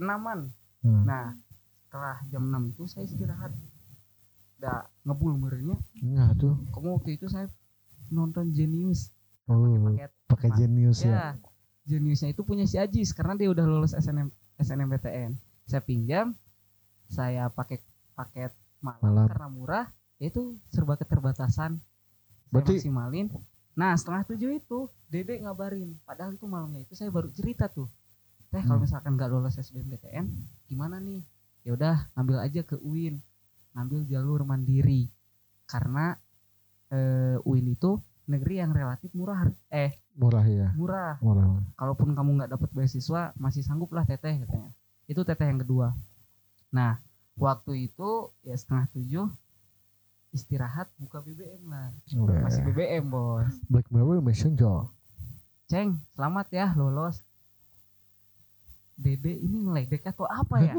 enaman 0.00 0.48
Hmm. 0.80 1.04
Nah, 1.04 1.36
setelah 1.84 2.16
jam 2.32 2.40
6 2.40 2.72
itu 2.72 2.88
saya 2.88 3.04
istirahat. 3.04 3.52
Udah 4.56 4.88
ngebul 5.04 5.36
merenya. 5.36 5.76
Enggak 6.00 6.40
tuh. 6.40 6.56
Kamu 6.72 6.96
waktu 6.96 7.20
itu 7.20 7.28
saya 7.28 7.52
nonton 8.08 8.48
Genius. 8.48 9.12
Oh, 9.44 9.68
pakai 10.24 10.48
jenius 10.56 11.04
ya. 11.04 11.10
ya. 11.10 11.26
Geniusnya 11.84 12.32
itu 12.32 12.46
punya 12.46 12.64
si 12.64 12.78
Ajis 12.78 13.12
karena 13.12 13.36
dia 13.36 13.52
udah 13.52 13.66
lulus 13.66 13.92
SNM 13.92 14.32
SNMPTN. 14.56 15.36
Saya 15.68 15.82
pinjam, 15.84 16.32
saya 17.10 17.52
pakai 17.52 17.82
paket 18.14 18.54
malam, 18.80 19.04
Malam. 19.04 19.26
karena 19.28 19.48
murah, 19.52 19.86
itu 20.16 20.56
serba 20.70 20.96
keterbatasan. 20.96 21.76
Saya 21.76 22.48
Berarti- 22.48 22.80
maksimalin. 22.80 23.26
Nah, 23.76 23.92
setengah 23.98 24.24
tujuh 24.24 24.56
itu 24.56 24.88
Dede 25.10 25.36
ngabarin. 25.42 25.92
Padahal 26.08 26.32
itu 26.32 26.46
malamnya 26.46 26.86
itu 26.86 26.94
saya 26.94 27.10
baru 27.10 27.28
cerita 27.34 27.66
tuh. 27.66 27.90
Teh 28.50 28.60
kalau 28.60 28.76
Hmm. 28.76 28.84
misalkan 28.84 29.14
nggak 29.14 29.30
lolos 29.30 29.56
SBMPTN, 29.56 30.26
gimana 30.66 30.98
nih? 30.98 31.22
Ya 31.62 31.70
udah, 31.72 31.96
ngambil 32.14 32.36
aja 32.40 32.60
ke 32.60 32.74
UIN. 32.76 33.22
Ngambil 33.72 34.04
jalur 34.06 34.42
mandiri. 34.42 35.06
Karena 35.64 36.18
eh, 36.90 37.38
UIN 37.46 37.70
itu 37.70 38.02
negeri 38.26 38.58
yang 38.58 38.74
relatif 38.74 39.14
murah. 39.14 39.46
Eh, 39.70 39.94
Murah 40.18 40.42
ya. 40.42 40.74
murah. 40.74 41.14
Murah. 41.22 41.62
Kalaupun 41.78 42.10
kamu 42.12 42.30
nggak 42.36 42.50
dapat 42.50 42.66
beasiswa, 42.74 43.30
masih 43.38 43.62
sanggup 43.62 43.94
lah 43.94 44.02
teteh 44.02 44.42
katanya. 44.42 44.74
Itu 45.06 45.22
teteh 45.22 45.46
yang 45.46 45.62
kedua. 45.62 45.94
Nah, 46.70 46.98
waktu 47.34 47.86
itu 47.86 48.10
ya 48.42 48.58
setengah 48.58 48.90
tujuh 48.90 49.30
istirahat 50.30 50.90
buka 50.98 51.22
BBM 51.22 51.62
lah. 51.66 51.94
Masih 52.42 52.62
BBM 52.64 53.06
bos. 53.06 53.46
BlackBerry 53.66 54.18
Messenger. 54.18 54.90
Ceng, 55.66 55.94
selamat 56.14 56.46
ya 56.50 56.66
lolos. 56.74 57.22
Dede 59.00 59.32
ini 59.32 59.64
ngeledek 59.64 60.04
atau 60.04 60.28
apa 60.28 60.60
ya? 60.60 60.76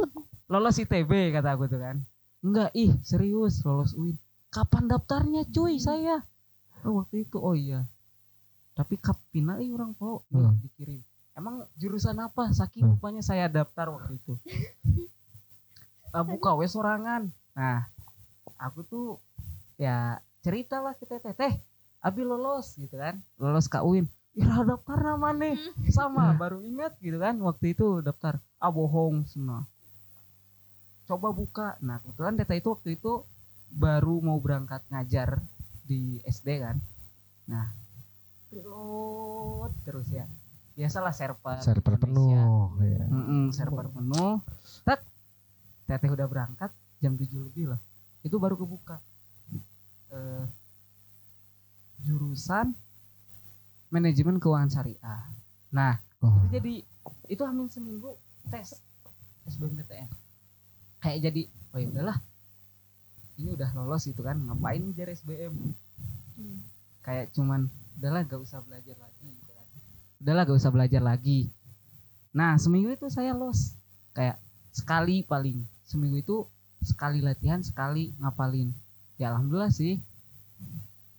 lolos 0.52 0.76
ITB 0.76 1.30
kata 1.30 1.54
aku 1.54 1.70
tuh 1.70 1.78
kan. 1.78 2.02
Enggak, 2.42 2.74
ih 2.74 2.90
serius 3.00 3.62
lolos 3.62 3.94
UIN. 3.94 4.18
Kapan 4.50 4.90
daftarnya 4.90 5.46
cuy 5.46 5.78
saya? 5.78 6.26
Oh 6.82 6.98
waktu 6.98 7.22
itu, 7.22 7.38
oh 7.38 7.54
iya. 7.54 7.86
Tapi 8.74 8.98
kapina 8.98 9.62
ih 9.62 9.70
orang 9.70 9.94
kok 9.94 10.26
nih, 10.28 10.42
Hmm. 10.42 10.58
dikirim. 10.58 11.00
Emang 11.32 11.62
jurusan 11.78 12.18
apa? 12.18 12.50
Saking 12.50 12.82
Hmm. 12.82 12.92
rupanya 12.98 13.22
saya 13.22 13.46
daftar 13.46 13.94
waktu 13.94 14.18
itu. 14.18 14.34
Ah, 16.10 16.26
buka 16.26 16.58
wes 16.58 16.74
sorangan. 16.74 17.30
Nah, 17.54 17.86
aku 18.58 18.82
tuh 18.82 19.06
ya 19.76 20.18
cerita 20.42 20.82
lah 20.82 20.98
kita 20.98 21.22
teteh. 21.22 21.62
Abi 22.00 22.26
lolos 22.26 22.74
gitu 22.74 22.96
kan. 22.96 23.22
Lolos 23.38 23.70
ke 23.70 23.78
UIN. 23.78 24.10
Ira 24.38 24.62
daftar 24.62 24.98
nama 25.02 25.34
nih. 25.34 25.58
Sama, 25.90 26.30
baru 26.38 26.62
ingat 26.62 26.94
gitu 27.02 27.18
kan 27.18 27.34
waktu 27.42 27.74
itu 27.74 27.98
daftar. 27.98 28.38
Ah 28.62 28.70
bohong 28.70 29.26
semua. 29.26 29.66
Coba 31.10 31.34
buka. 31.34 31.74
Nah, 31.82 31.98
kebetulan 31.98 32.38
Teta 32.38 32.54
itu 32.54 32.68
waktu 32.70 32.94
itu 32.94 33.26
baru 33.74 34.22
mau 34.22 34.38
berangkat 34.38 34.86
ngajar 34.86 35.42
di 35.82 36.22
SD 36.22 36.62
kan. 36.62 36.78
Nah, 37.50 37.66
reload 38.54 39.74
terus 39.82 40.06
ya. 40.14 40.30
Biasalah 40.78 41.10
server. 41.10 41.58
Server 41.58 41.98
Indonesia. 41.98 42.46
penuh. 42.46 42.86
Ya. 42.86 43.04
Mm-mm, 43.10 43.44
server 43.50 43.90
penuh. 43.90 44.38
Tak, 44.86 45.02
teteh 45.90 46.10
udah 46.14 46.26
berangkat 46.30 46.70
jam 47.02 47.18
7 47.18 47.50
lebih 47.50 47.74
lah. 47.74 47.80
Itu 48.22 48.38
baru 48.38 48.54
kebuka. 48.54 49.02
Eh, 50.14 50.44
jurusan 52.06 52.74
manajemen 53.90 54.38
keuangan 54.38 54.70
syariah. 54.70 55.22
Nah, 55.70 55.98
Oh. 56.20 56.36
itu 56.44 56.60
jadi 56.60 56.74
itu 57.32 57.42
hamin 57.42 57.72
seminggu 57.72 58.12
tes 58.52 58.76
SBMPTN. 59.48 60.08
Kayak 61.00 61.18
jadi, 61.32 61.42
oh 61.72 61.78
ya 61.80 61.88
udahlah. 61.88 62.18
Ini 63.40 63.56
udah 63.56 63.72
lolos 63.72 64.04
gitu 64.04 64.20
kan, 64.20 64.36
ngapain 64.36 64.84
ngejar 64.84 65.08
SBM? 65.08 65.56
Kayak 67.00 67.32
cuman 67.32 67.72
udahlah 67.96 68.20
gak 68.28 68.36
usah 68.36 68.60
belajar 68.60 68.96
lagi 69.00 69.26
gitu 69.32 69.48
kan. 69.48 69.66
Udahlah 70.20 70.42
gak 70.44 70.58
usah 70.60 70.72
belajar 70.72 71.00
lagi. 71.00 71.48
Nah 72.36 72.60
seminggu 72.60 72.92
itu 72.92 73.08
saya 73.08 73.32
los 73.32 73.72
kayak 74.12 74.36
sekali 74.76 75.24
paling 75.24 75.64
seminggu 75.88 76.20
itu 76.20 76.36
sekali 76.80 77.24
latihan 77.24 77.60
sekali 77.60 78.12
ngapalin 78.20 78.72
ya 79.18 79.34
alhamdulillah 79.34 79.72
sih 79.72 80.00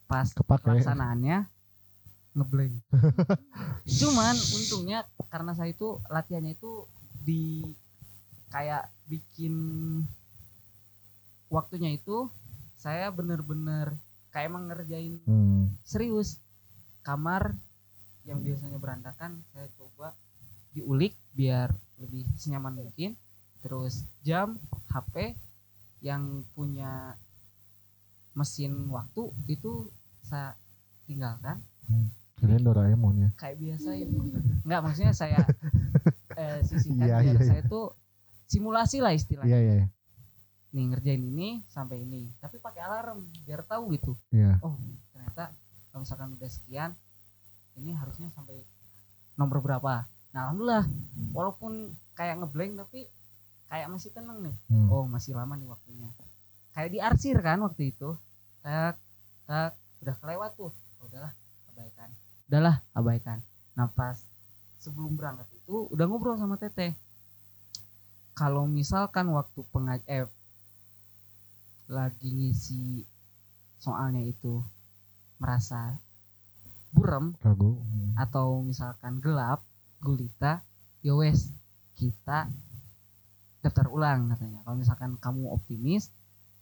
pas 0.08 0.32
Kepake. 0.34 0.66
pelaksanaannya 0.66 1.46
ngeblank. 2.32 2.74
Cuman 4.02 4.36
untungnya 4.36 5.04
karena 5.28 5.52
saya 5.52 5.76
itu 5.76 6.00
latihannya 6.08 6.56
itu 6.56 6.88
di 7.22 7.64
kayak 8.52 8.88
bikin 9.08 9.56
waktunya 11.52 11.96
itu 11.96 12.32
saya 12.80 13.12
bener-bener 13.12 13.94
kayak 14.32 14.48
emang 14.48 14.72
ngerjain 14.72 15.20
Hmm. 15.28 15.70
serius. 15.84 16.40
Kamar 17.02 17.52
yang 18.30 18.40
biasanya 18.46 18.78
berantakan 18.78 19.42
saya 19.52 19.68
coba 19.76 20.14
diulik 20.72 21.18
biar 21.36 21.74
lebih 22.00 22.24
senyaman 22.40 22.78
mungkin. 22.78 23.18
Terus 23.62 24.06
jam 24.26 24.58
HP 24.90 25.36
yang 26.02 26.42
punya 26.58 27.14
mesin 28.34 28.90
waktu 28.90 29.30
itu 29.52 29.92
saya 30.24 30.56
tinggalkan 31.06 31.60
Kirain 32.42 32.66
Doraemon 32.66 33.16
ya. 33.22 33.30
kayak 33.38 33.58
biasa 33.62 33.90
itu 34.02 34.18
nggak 34.66 34.82
maksudnya 34.82 35.14
saya 35.14 35.40
eh, 36.42 36.60
sisihkan 36.66 37.06
Iya, 37.06 37.16
biar 37.22 37.38
iya, 37.38 37.46
saya 37.46 37.62
tuh 37.70 37.94
simulasi 38.50 38.98
lah 39.00 39.14
istilahnya. 39.14 39.48
Iya 39.48 39.60
iya 39.62 39.88
nih 40.72 40.86
ngerjain 40.92 41.24
ini 41.24 41.48
sampai 41.68 42.04
ini. 42.04 42.32
Tapi 42.40 42.58
pakai 42.60 42.82
alarm 42.84 43.28
biar 43.44 43.64
tahu 43.68 43.92
gitu. 43.96 44.16
Iya. 44.32 44.60
oh 44.64 44.76
ternyata 45.12 45.52
kalau 45.92 46.02
misalkan 46.08 46.30
udah 46.36 46.50
sekian 46.50 46.92
ini 47.76 47.92
harusnya 47.96 48.32
sampai 48.32 48.64
nomor 49.36 49.60
berapa? 49.60 50.08
Nah 50.32 50.40
alhamdulillah. 50.48 50.86
Walaupun 51.36 51.92
kayak 52.16 52.40
ngeblank 52.44 52.80
tapi 52.88 53.08
kayak 53.68 53.88
masih 53.92 54.12
tenang 54.16 54.40
nih. 54.44 54.56
Hmm. 54.72 54.88
oh 54.88 55.06
masih 55.08 55.36
lama 55.36 55.56
nih 55.60 55.68
waktunya. 55.68 56.10
Kayak 56.72 56.90
diarsir 56.96 57.38
kan 57.44 57.60
waktu 57.64 57.92
itu. 57.92 58.16
Tak 58.64 58.96
tak 59.48 59.76
udah 60.04 60.16
kelewat 60.24 60.52
tuh. 60.56 60.72
Oh, 61.04 61.08
udahlah 61.08 61.36
abaikan 61.72 62.10
udahlah 62.52 62.84
abaikan. 62.92 63.40
Nah 63.80 63.88
pas 63.88 64.20
sebelum 64.76 65.16
berangkat 65.16 65.48
itu 65.56 65.88
udah 65.88 66.04
ngobrol 66.04 66.36
sama 66.36 66.60
teteh. 66.60 66.92
Kalau 68.36 68.68
misalkan 68.68 69.32
waktu 69.32 69.64
pengaj 69.72 70.04
eh, 70.12 70.28
lagi 71.88 72.28
ngisi 72.28 73.08
soalnya 73.80 74.20
itu 74.28 74.60
merasa 75.40 75.96
Ragu. 76.92 77.72
Hmm. 77.72 78.20
atau 78.20 78.60
misalkan 78.68 79.24
gelap 79.24 79.64
gulita 80.04 80.60
ya 81.00 81.16
wes 81.16 81.56
kita 81.96 82.52
daftar 83.64 83.88
ulang 83.88 84.28
katanya. 84.36 84.60
Kalau 84.68 84.76
misalkan 84.76 85.16
kamu 85.24 85.56
optimis 85.56 86.12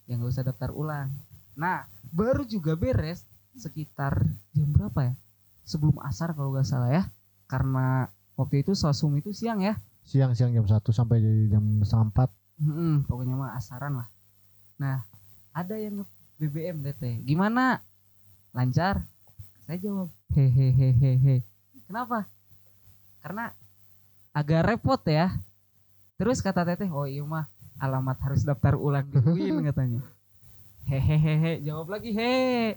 ya 0.06 0.22
nggak 0.22 0.38
usah 0.38 0.46
daftar 0.46 0.70
ulang. 0.70 1.10
Nah 1.58 1.90
baru 2.14 2.46
juga 2.46 2.78
beres 2.78 3.26
sekitar 3.58 4.22
jam 4.54 4.70
berapa 4.70 5.10
ya 5.10 5.16
sebelum 5.70 6.02
asar 6.02 6.34
kalau 6.34 6.50
nggak 6.50 6.66
salah 6.66 6.90
ya. 6.90 7.04
Karena 7.46 8.10
waktu 8.34 8.66
itu 8.66 8.74
sosum 8.74 9.14
itu 9.22 9.30
siang 9.30 9.62
ya. 9.62 9.78
Siang 10.02 10.34
siang 10.34 10.50
jam 10.50 10.66
1 10.66 10.82
sampai 10.90 11.22
jam 11.54 11.62
setengah 11.86 12.26
4 12.26 12.34
Mm-mm, 12.60 13.06
pokoknya 13.06 13.38
mah 13.38 13.54
asaran 13.54 14.02
lah. 14.02 14.10
Nah 14.82 15.06
ada 15.54 15.78
yang 15.78 16.02
nge- 16.02 16.12
BBM 16.42 16.82
DT 16.82 17.22
gimana? 17.24 17.86
Lancar? 18.52 19.06
Saya 19.64 19.78
jawab 19.78 20.10
hehehehehe 20.34 21.46
kenapa? 21.86 22.26
Karena 23.22 23.54
agak 24.34 24.66
repot 24.66 25.00
ya. 25.06 25.30
Terus 26.18 26.42
kata 26.42 26.66
teteh 26.66 26.90
oh 26.90 27.06
iya 27.06 27.22
mah 27.24 27.48
alamat 27.78 28.18
harus 28.20 28.42
daftar 28.44 28.76
ulang 28.76 29.08
di 29.08 29.20
UIN 29.22 29.62
katanya. 29.70 30.02
Hehehehe. 30.84 31.62
Jawab 31.62 31.94
lagi 31.94 32.12
he 32.12 32.76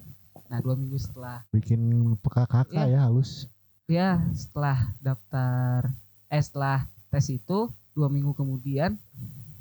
nah 0.52 0.60
dua 0.60 0.76
minggu 0.76 1.00
setelah 1.00 1.40
bikin 1.48 1.80
peka 2.20 2.44
kakak 2.44 2.68
Iya. 2.76 2.84
ya 2.92 3.00
halus. 3.08 3.48
ya 3.88 4.08
setelah 4.36 4.92
daftar 5.00 5.88
eh 6.28 6.42
setelah 6.44 6.84
tes 7.08 7.24
itu 7.32 7.72
dua 7.92 8.12
minggu 8.12 8.36
kemudian 8.36 9.00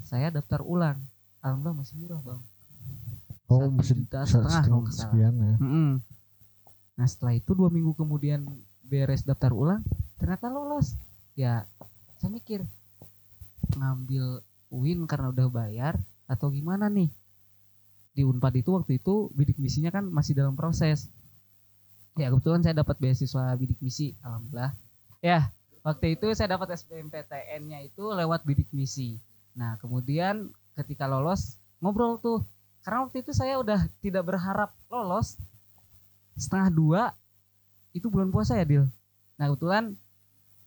saya 0.03 0.27
daftar 0.27 0.59
ulang 0.59 0.99
alhamdulillah 1.39 1.79
masih 1.79 1.95
murah 1.95 2.19
bang 2.19 2.41
Oh 3.47 3.67
masih 3.67 4.03
juta 4.03 4.23
se- 4.23 4.35
setengah 4.39 4.63
kalau 4.63 4.87
sekian 4.87 5.35
ya. 5.35 5.55
Mm-mm. 5.59 5.99
Nah 6.95 7.07
setelah 7.07 7.35
itu 7.35 7.51
dua 7.51 7.67
minggu 7.67 7.91
kemudian 7.91 8.47
beres 8.87 9.27
daftar 9.27 9.51
ulang, 9.51 9.83
ternyata 10.15 10.47
lolos. 10.47 10.95
Ya 11.35 11.67
saya 12.15 12.31
mikir 12.31 12.63
ngambil 13.75 14.39
UIN 14.71 15.03
karena 15.03 15.35
udah 15.35 15.51
bayar 15.51 15.99
atau 16.27 16.47
gimana 16.47 16.87
nih? 16.87 17.11
Di 18.11 18.27
Unpad 18.27 18.53
itu 18.59 18.75
waktu 18.75 18.99
itu 18.99 19.31
bidik 19.31 19.55
misinya 19.57 19.89
kan 19.91 20.07
masih 20.07 20.35
dalam 20.35 20.55
proses. 20.59 21.07
Ya 22.19 22.27
kebetulan 22.27 22.59
saya 22.59 22.75
dapat 22.83 22.99
beasiswa 22.99 23.55
bidik 23.55 23.79
misi, 23.79 24.19
alhamdulillah. 24.19 24.75
Ya 25.23 25.47
waktu 25.81 26.19
itu 26.19 26.27
saya 26.35 26.59
dapat 26.59 26.75
SBMPTN-nya 26.75 27.87
itu 27.87 28.03
lewat 28.11 28.43
bidik 28.43 28.67
misi. 28.75 29.15
Nah 29.55 29.79
kemudian 29.79 30.51
ketika 30.75 31.07
lolos 31.07 31.59
ngobrol 31.81 32.21
tuh 32.21 32.43
karena 32.81 33.05
waktu 33.05 33.21
itu 33.21 33.31
saya 33.33 33.61
udah 33.61 33.89
tidak 34.01 34.23
berharap 34.25 34.73
lolos 34.89 35.37
setengah 36.37 36.69
dua 36.73 37.01
itu 37.91 38.07
bulan 38.07 38.31
puasa 38.31 38.55
ya 38.57 38.65
Dil 38.65 38.85
nah 39.35 39.49
kebetulan 39.51 39.97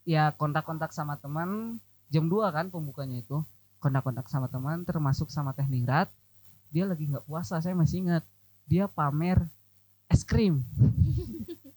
ya 0.04 0.34
kontak-kontak 0.36 0.92
sama 0.92 1.16
teman 1.16 1.80
jam 2.12 2.28
2 2.28 2.50
kan 2.52 2.68
pembukanya 2.68 3.22
itu 3.22 3.40
kontak-kontak 3.80 4.28
sama 4.28 4.50
teman 4.50 4.84
termasuk 4.84 5.30
sama 5.32 5.56
Teh 5.56 5.66
Ningrat 5.66 6.10
dia 6.74 6.90
lagi 6.90 7.06
nggak 7.06 7.30
puasa 7.30 7.62
saya 7.62 7.78
masih 7.78 8.02
ingat. 8.02 8.26
Dia 8.66 8.90
pamer 8.90 9.38
es 10.10 10.26
krim. 10.26 10.58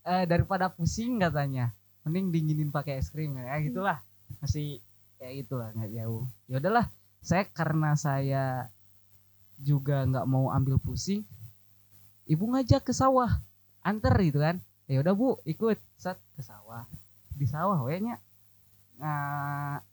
Eh, 0.08 0.24
daripada 0.24 0.72
pusing 0.72 1.20
katanya. 1.20 1.68
Mending 2.00 2.32
dinginin 2.32 2.72
pakai 2.72 2.96
es 2.96 3.12
krim. 3.12 3.36
Ya 3.36 3.60
gitulah. 3.60 4.00
Masih 4.40 4.80
ya 5.20 5.28
gitulah 5.36 5.68
nggak 5.76 6.00
jauh. 6.00 6.24
Ya 6.48 6.64
udahlah 6.64 6.88
saya 7.20 7.44
karena 7.44 7.92
saya 7.92 8.72
juga 9.60 10.08
nggak 10.08 10.24
mau 10.24 10.48
ambil 10.48 10.80
pusing 10.80 11.28
ibu 12.24 12.40
ngajak 12.48 12.88
ke 12.88 12.96
sawah. 12.96 13.36
Anter 13.84 14.16
gitu 14.24 14.40
kan. 14.40 14.64
Ya 14.88 15.04
udah 15.04 15.12
bu 15.12 15.36
ikut. 15.44 15.76
Set 16.00 16.16
ke 16.32 16.40
sawah. 16.40 16.88
Di 17.36 17.44
sawah 17.44 17.76
we 17.84 18.00
nya 18.00 18.16
Nga- 18.96 19.84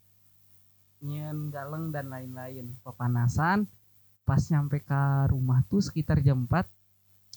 nyen 1.04 1.52
galeng 1.52 1.92
dan 1.92 2.08
lain-lain. 2.08 2.72
Pepanasan 2.88 3.68
pas 4.26 4.42
nyampe 4.50 4.82
ke 4.82 5.02
rumah 5.30 5.62
tuh 5.70 5.80
sekitar 5.80 6.18
jam 6.20 6.44
4 6.44 6.66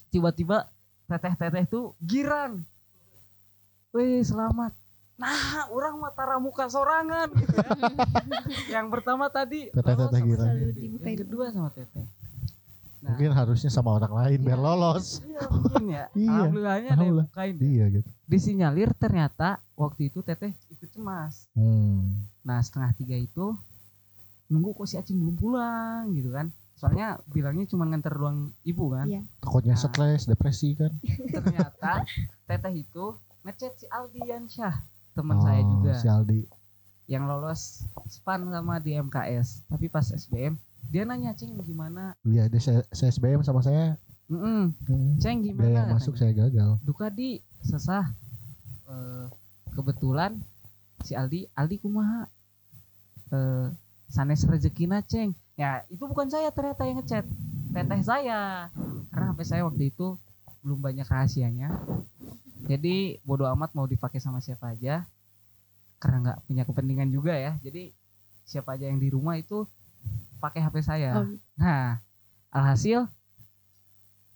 tiba-tiba 0.09 0.65
teteh-teteh 1.05 1.69
tuh 1.69 1.93
girang 2.01 2.65
weh 3.93 4.21
selamat 4.21 4.73
nah 5.19 5.67
orang 5.69 5.99
mata 5.99 6.23
muka 6.39 6.71
sorangan 6.71 7.29
gitu 7.35 7.57
ya. 7.59 7.71
yang 8.79 8.87
pertama 8.89 9.27
tadi 9.29 9.69
Teteh-teteh 9.69 9.99
lolos 9.99 10.17
sama 10.17 10.27
girang. 10.27 10.49
yang 11.03 11.19
kedua 11.19 11.45
sama 11.53 11.71
teteh 11.71 12.07
Nah, 12.99 13.15
Mungkin 13.15 13.31
harusnya 13.31 13.71
sama 13.71 13.95
orang 13.95 14.11
lain 14.11 14.39
biar 14.43 14.59
Iya. 14.59 14.67
lolos. 14.67 15.23
Iya 15.23 15.43
mungkin 15.47 15.85
ya. 15.87 16.05
Iya, 16.19 16.31
Alhamdulillahnya 16.35 16.91
ada 16.91 17.05
yang 17.07 17.19
bukain. 17.23 17.55
Iya 17.63 17.85
gitu. 17.95 18.09
Disinyalir 18.27 18.91
ternyata 18.99 19.63
waktu 19.79 20.11
itu 20.11 20.19
teteh 20.19 20.51
ikut 20.67 20.91
cemas. 20.91 21.47
Hmm. 21.55 22.27
Nah 22.43 22.59
setengah 22.59 22.91
tiga 22.99 23.15
itu 23.15 23.55
nunggu 24.51 24.75
kok 24.75 24.91
si 24.91 24.99
Acing 24.99 25.15
belum 25.15 25.39
pulang 25.39 26.11
gitu 26.11 26.35
kan. 26.35 26.51
Soalnya 26.79 27.09
bilangnya 27.27 27.67
cuma 27.67 27.85
nganter 27.85 28.11
doang 28.13 28.39
ibu 28.63 28.89
kan. 28.89 29.05
Iya. 29.05 29.23
Takutnya 29.39 29.75
Nah. 29.75 29.83
stres, 29.83 30.23
depresi 30.25 30.73
kan. 30.73 30.95
Ternyata 31.29 32.07
teteh 32.45 32.75
itu 32.77 33.05
ngechat 33.43 33.75
si 33.75 33.87
Aldi 33.89 34.21
Yansyah 34.25 34.75
teman 35.11 35.39
saya 35.39 35.59
Oh, 35.59 35.69
juga 35.75 35.93
Si 35.95 36.07
Aldi. 36.07 36.41
yang 37.07 37.25
lolos 37.25 37.83
span 38.07 38.47
sama 38.47 38.79
di 38.79 38.95
MKS. 38.95 39.67
Tapi 39.67 39.87
pas 39.87 40.07
SBM 40.07 40.55
dia 40.87 41.03
nanya 41.03 41.33
Cing 41.33 41.59
gimana? 41.59 42.15
Iya, 42.23 42.47
dia 42.47 42.59
se- 42.59 42.87
SBM 42.93 43.43
sama 43.43 43.59
saya. 43.59 43.99
Mm 44.29 44.71
Hmm. 44.79 45.17
Ceng 45.17 45.41
Dia 45.41 45.47
gimana? 45.51 45.73
yang 45.73 45.89
masuk 45.91 46.15
saya 46.15 46.31
gagal. 46.33 46.79
duka 46.81 47.09
di 47.09 47.41
sesah 47.61 48.13
Eh, 48.85 49.27
kebetulan 49.71 50.41
si 50.99 51.13
Aldi 51.13 51.45
Aldi 51.53 51.77
kumaha 51.77 52.25
eh 53.29 53.69
sanes 54.07 54.41
rezekina 54.43 55.03
ceng 55.03 55.37
ya 55.59 55.83
itu 55.91 56.07
bukan 56.07 56.31
saya 56.31 56.55
ternyata 56.55 56.87
yang 56.87 57.03
ngechat. 57.03 57.27
Teteh 57.75 58.03
saya. 58.07 58.71
Karena 59.11 59.35
HP 59.35 59.41
saya 59.45 59.63
waktu 59.67 59.91
itu 59.91 60.15
belum 60.63 60.79
banyak 60.79 61.05
rahasianya. 61.05 61.75
Jadi 62.71 63.19
bodo 63.27 63.45
amat 63.51 63.75
mau 63.75 63.85
dipakai 63.85 64.23
sama 64.23 64.39
siapa 64.39 64.73
aja. 64.73 65.05
Karena 65.99 66.17
nggak 66.23 66.39
punya 66.47 66.63
kepentingan 66.63 67.11
juga 67.11 67.35
ya. 67.35 67.59
Jadi 67.61 67.91
siapa 68.47 68.79
aja 68.79 68.87
yang 68.87 69.03
di 69.03 69.11
rumah 69.11 69.35
itu 69.37 69.67
pakai 70.39 70.63
HP 70.63 70.81
saya. 70.81 71.19
Oh. 71.19 71.27
nah 71.59 71.99
alhasil 72.49 73.05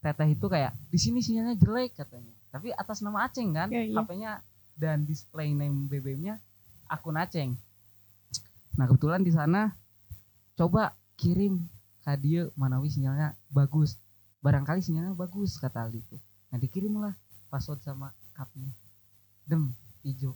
teteh 0.02 0.34
itu 0.34 0.46
kayak 0.50 0.74
di 0.90 0.98
sini 0.98 1.22
sinyalnya 1.22 1.54
jelek 1.56 1.94
katanya. 1.94 2.34
Tapi 2.50 2.74
atas 2.74 3.00
nama 3.00 3.24
Aceng 3.24 3.54
kan? 3.54 3.70
Iya, 3.70 3.88
iya. 3.88 3.96
HP-nya 3.96 4.32
dan 4.76 5.06
display 5.06 5.54
name 5.54 5.86
BBM-nya 5.86 6.42
akun 6.90 7.14
Aceng. 7.16 7.54
Nah 8.74 8.84
kebetulan 8.90 9.22
di 9.22 9.30
sana 9.30 9.72
coba 10.58 10.92
kirim 11.22 11.62
kak 12.02 12.18
dia 12.18 12.50
manawi 12.58 12.90
sinyalnya 12.90 13.38
bagus. 13.46 13.94
Barangkali 14.42 14.82
sinyalnya 14.82 15.14
bagus 15.14 15.54
kata 15.54 15.86
Aldi 15.86 16.02
itu. 16.02 16.18
Nah 16.50 16.58
dikirimlah 16.58 17.14
password 17.46 17.78
sama 17.86 18.10
cupnya 18.34 18.74
dem 19.46 19.70
hijau. 20.02 20.34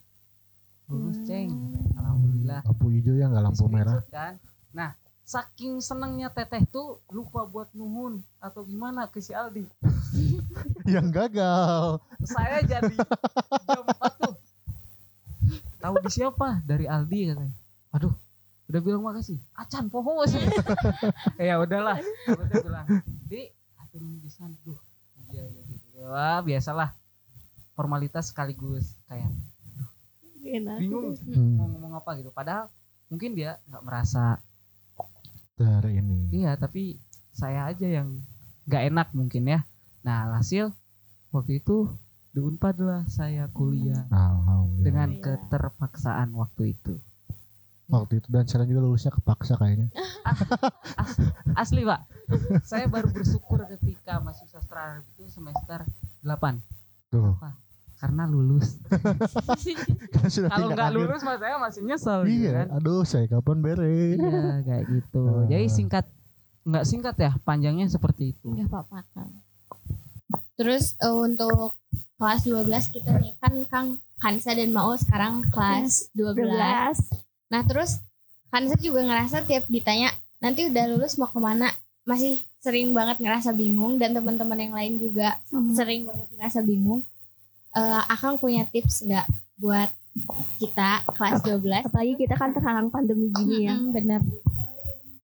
Lulus 0.86 1.18
ceng. 1.26 1.50
Alhamdulillah. 1.98 2.62
Lampu 2.62 2.86
hijau 2.94 3.18
ya 3.18 3.26
nggak 3.26 3.44
lampu 3.50 3.66
merah. 3.66 3.98
kan? 4.14 4.38
Nah 4.70 4.94
saking 5.26 5.82
senengnya 5.82 6.30
teteh 6.30 6.62
tuh 6.70 7.02
lupa 7.10 7.42
buat 7.42 7.66
nuhun 7.74 8.22
atau 8.38 8.62
gimana 8.62 9.10
ke 9.10 9.18
si 9.18 9.34
Aldi. 9.34 9.66
Yang 10.94 11.08
gagal. 11.10 11.98
Saya 12.22 12.62
jadi 12.62 12.94
jam 13.66 13.82
4 13.90 14.22
tuh. 14.22 14.34
Tahu 15.82 15.94
di 16.06 16.10
siapa? 16.14 16.62
Dari 16.62 16.86
Aldi 16.86 17.34
katanya. 17.34 17.54
Aduh 17.90 18.14
udah 18.66 18.80
bilang 18.82 19.02
makasih. 19.06 19.38
Acan 19.54 19.86
poho 19.86 20.22
sih 20.30 20.42
ya 21.38 21.62
udahlah. 21.62 22.02
Udah 22.26 22.56
bilang. 22.62 22.86
Di 23.30 23.50
atur 23.78 24.02
bisa 24.22 24.46
duh. 24.66 24.78
Iya 25.30 25.42
iya 25.46 25.62
gitu. 25.70 25.86
Wah 26.02 26.42
biasalah. 26.42 26.94
Formalitas 27.78 28.34
sekaligus 28.34 28.96
kayak 29.06 29.30
bingung. 30.42 31.14
Hmm, 31.14 31.58
mau 31.58 31.66
ngomong 31.70 31.92
apa 31.98 32.18
gitu. 32.18 32.30
Padahal 32.34 32.66
mungkin 33.06 33.38
dia 33.38 33.62
nggak 33.70 33.84
merasa 33.86 34.42
dari 35.54 36.02
ini. 36.02 36.34
Iya 36.34 36.58
tapi 36.58 36.98
saya 37.30 37.70
aja 37.70 37.86
yang 37.86 38.18
nggak 38.66 38.82
enak 38.90 39.08
mungkin 39.14 39.46
ya. 39.46 39.60
Nah 40.02 40.42
hasil 40.42 40.74
waktu 41.30 41.62
itu 41.62 41.86
di 42.34 42.42
Unpad 42.42 42.76
lah 42.82 43.02
saya 43.06 43.46
kuliah. 43.54 44.10
Alhamdulillah. 44.10 44.82
Dengan 44.82 45.08
keterpaksaan 45.22 46.34
waktu 46.34 46.74
itu 46.74 46.98
waktu 47.86 48.18
itu 48.18 48.28
dan 48.34 48.44
sekarang 48.50 48.66
juga 48.66 48.80
lulusnya 48.82 49.12
kepaksa 49.14 49.54
kayaknya. 49.54 49.88
Asli 51.60 51.86
pak. 51.86 52.02
Saya 52.66 52.90
baru 52.90 53.08
bersyukur 53.14 53.62
ketika 53.78 54.18
masuk 54.18 54.50
sastra 54.50 54.98
Arab 54.98 55.04
itu 55.14 55.30
semester 55.30 55.86
8 56.26 56.58
tuh. 57.14 57.38
Karena 57.96 58.28
lulus. 58.28 58.76
Kan 60.12 60.28
kalau 60.52 60.68
nggak 60.74 60.92
lulus 60.92 61.22
mas 61.24 61.38
saya 61.40 61.56
masih 61.56 61.80
nyesel 61.86 62.18
gitu 62.28 62.44
iya 62.44 62.50
kan. 62.64 62.66
aduh 62.76 63.02
saya 63.06 63.24
kapan 63.30 63.58
beres? 63.64 64.18
Iya 64.20 64.52
kayak 64.68 64.84
gitu. 64.90 65.22
Ah. 65.24 65.46
jadi 65.48 65.66
singkat 65.70 66.04
nggak 66.66 66.84
singkat 66.84 67.14
ya 67.16 67.32
panjangnya 67.46 67.86
seperti 67.88 68.36
itu. 68.36 68.52
Gak 68.52 68.68
apa-apa 68.68 69.06
Kang. 69.14 69.32
Terus 70.60 70.98
eh, 71.00 71.14
untuk 71.14 71.78
kelas 72.20 72.42
12 72.44 72.94
kita 72.96 73.10
nih 73.16 73.32
kan 73.40 73.54
Kang 73.70 73.88
Kansa 74.20 74.52
dan 74.56 74.72
Mao 74.72 74.92
sekarang 74.96 75.44
kelas 75.48 76.12
12. 76.12 76.52
12. 76.52 77.25
Nah 77.52 77.62
terus 77.66 77.98
Kansa 78.46 78.78
juga 78.78 79.02
ngerasa 79.04 79.44
tiap 79.44 79.66
ditanya 79.68 80.08
nanti 80.38 80.64
udah 80.70 80.84
lulus 80.94 81.18
mau 81.18 81.28
ke 81.28 81.36
mana 81.36 81.68
masih 82.06 82.38
sering 82.62 82.94
banget 82.94 83.18
ngerasa 83.18 83.50
bingung 83.52 83.98
dan 83.98 84.14
teman-teman 84.14 84.58
yang 84.58 84.74
lain 84.74 84.94
juga 84.96 85.36
sering 85.74 86.06
banget 86.06 86.26
ngerasa 86.38 86.60
bingung. 86.62 87.02
Eh 87.74 88.02
Akang 88.08 88.38
punya 88.38 88.64
tips 88.64 89.04
nggak 89.04 89.26
buat 89.58 89.90
kita 90.56 91.04
kelas 91.12 91.44
12? 91.44 91.90
Apalagi 91.90 92.14
kita 92.16 92.34
kan 92.38 92.54
terhalang 92.54 92.88
pandemi 92.88 93.28
gini 93.34 93.68
ya. 93.68 93.76
Mm-mm, 93.76 93.92
bener. 93.92 94.20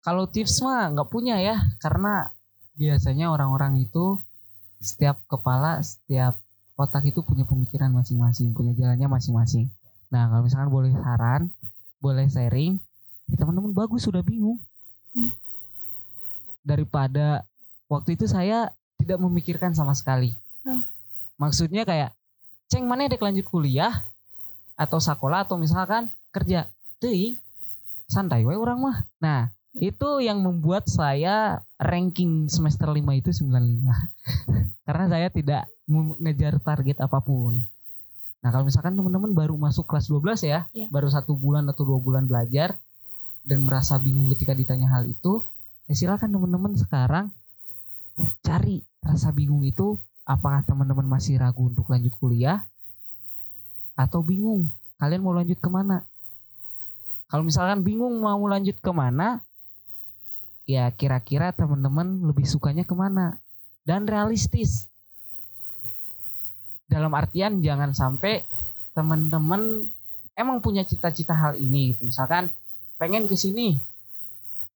kalau 0.03 0.27
tips 0.27 0.61
mah 0.61 0.91
nggak 0.91 1.09
punya 1.09 1.39
ya 1.39 1.57
karena 1.79 2.29
biasanya 2.75 3.31
orang-orang 3.31 3.79
itu 3.81 4.19
setiap 4.83 5.23
kepala 5.31 5.79
setiap 5.79 6.35
otak 6.75 7.07
itu 7.07 7.23
punya 7.23 7.47
pemikiran 7.47 7.95
masing-masing 7.95 8.51
punya 8.51 8.75
jalannya 8.75 9.07
masing-masing 9.07 9.71
nah 10.11 10.27
kalau 10.27 10.43
misalkan 10.43 10.75
boleh 10.75 10.91
saran 10.91 11.55
boleh 12.03 12.27
sharing 12.27 12.83
ya 13.31 13.39
teman-teman 13.39 13.71
bagus 13.71 14.03
sudah 14.03 14.21
bingung. 14.21 14.59
Daripada 16.67 17.47
waktu 17.87 18.19
itu 18.19 18.27
saya 18.27 18.75
tidak 18.99 19.23
memikirkan 19.23 19.73
sama 19.73 19.95
sekali. 19.95 20.35
Hmm. 20.63 20.79
maksudnya 21.35 21.83
kayak 21.83 22.15
ceng 22.71 22.87
mana 22.87 23.11
dek 23.11 23.23
lanjut 23.23 23.47
kuliah? 23.47 24.03
Atau 24.75 24.99
sekolah 24.99 25.47
atau 25.47 25.59
misalkan 25.59 26.11
kerja. 26.35 26.71
Teuing, 27.03 27.35
santai 28.07 28.47
wae 28.47 28.55
orang 28.55 28.79
mah. 28.79 28.99
Nah 29.19 29.51
itu 29.73 30.21
yang 30.21 30.45
membuat 30.45 30.85
saya 30.85 31.65
ranking 31.81 32.53
semester 32.53 32.93
5 32.93 33.01
itu 33.17 33.33
95 33.33 33.89
karena 34.87 35.05
saya 35.09 35.29
tidak 35.33 35.65
mengejar 35.89 36.61
target 36.61 37.01
apa 37.01 37.25
pun 37.25 37.65
nah 38.43 38.51
kalau 38.51 38.67
misalkan 38.67 38.99
teman-teman 38.99 39.31
baru 39.31 39.55
masuk 39.55 39.87
kelas 39.87 40.11
12 40.11 40.43
ya 40.45 40.67
Iya. 40.75 40.91
baru 40.91 41.07
satu 41.09 41.39
bulan 41.39 41.65
atau 41.71 41.87
dua 41.87 42.03
bulan 42.03 42.27
belajar 42.27 42.75
dan 43.47 43.63
merasa 43.63 43.99
bingung 44.03 44.27
ketika 44.35 44.53
ditanya 44.53 44.91
hal 44.91 45.07
itu 45.07 45.47
ya 45.87 45.95
silakan 45.95 46.35
teman-teman 46.35 46.75
sekarang 46.75 47.31
cari 48.43 48.83
rasa 49.03 49.31
bingung 49.33 49.63
itu 49.63 49.99
apakah 50.23 50.63
teman-teman 50.63 51.07
masih 51.07 51.39
ragu 51.39 51.67
untuk 51.67 51.91
lanjut 51.91 52.15
kuliah 52.19 52.63
atau 53.99 54.23
bingung 54.23 54.71
kalian 55.01 55.23
mau 55.25 55.35
lanjut 55.35 55.59
ke 55.59 55.67
mana? 55.67 56.07
Kalau 57.27 57.43
misalkan 57.43 57.83
bingung 57.83 58.13
mau 58.23 58.39
lanjut 58.47 58.79
ke 58.79 58.93
mana 58.95 59.43
ya 60.69 60.87
kira-kira 60.95 61.51
teman-teman 61.51 62.23
lebih 62.23 62.47
sukanya 62.47 62.87
ke 62.87 62.95
mana? 62.95 63.41
Dan 63.83 64.07
realistis 64.07 64.92
dalam 66.93 67.13
artian 67.17 67.65
jangan 67.65 67.97
sampai 67.97 68.45
teman-teman 68.93 69.89
emang 70.37 70.61
punya 70.61 70.85
cita-cita 70.85 71.33
hal 71.33 71.57
ini 71.57 71.97
gitu. 71.97 72.05
Misalkan 72.13 72.53
pengen 73.01 73.25
ke 73.25 73.35
sini 73.35 73.81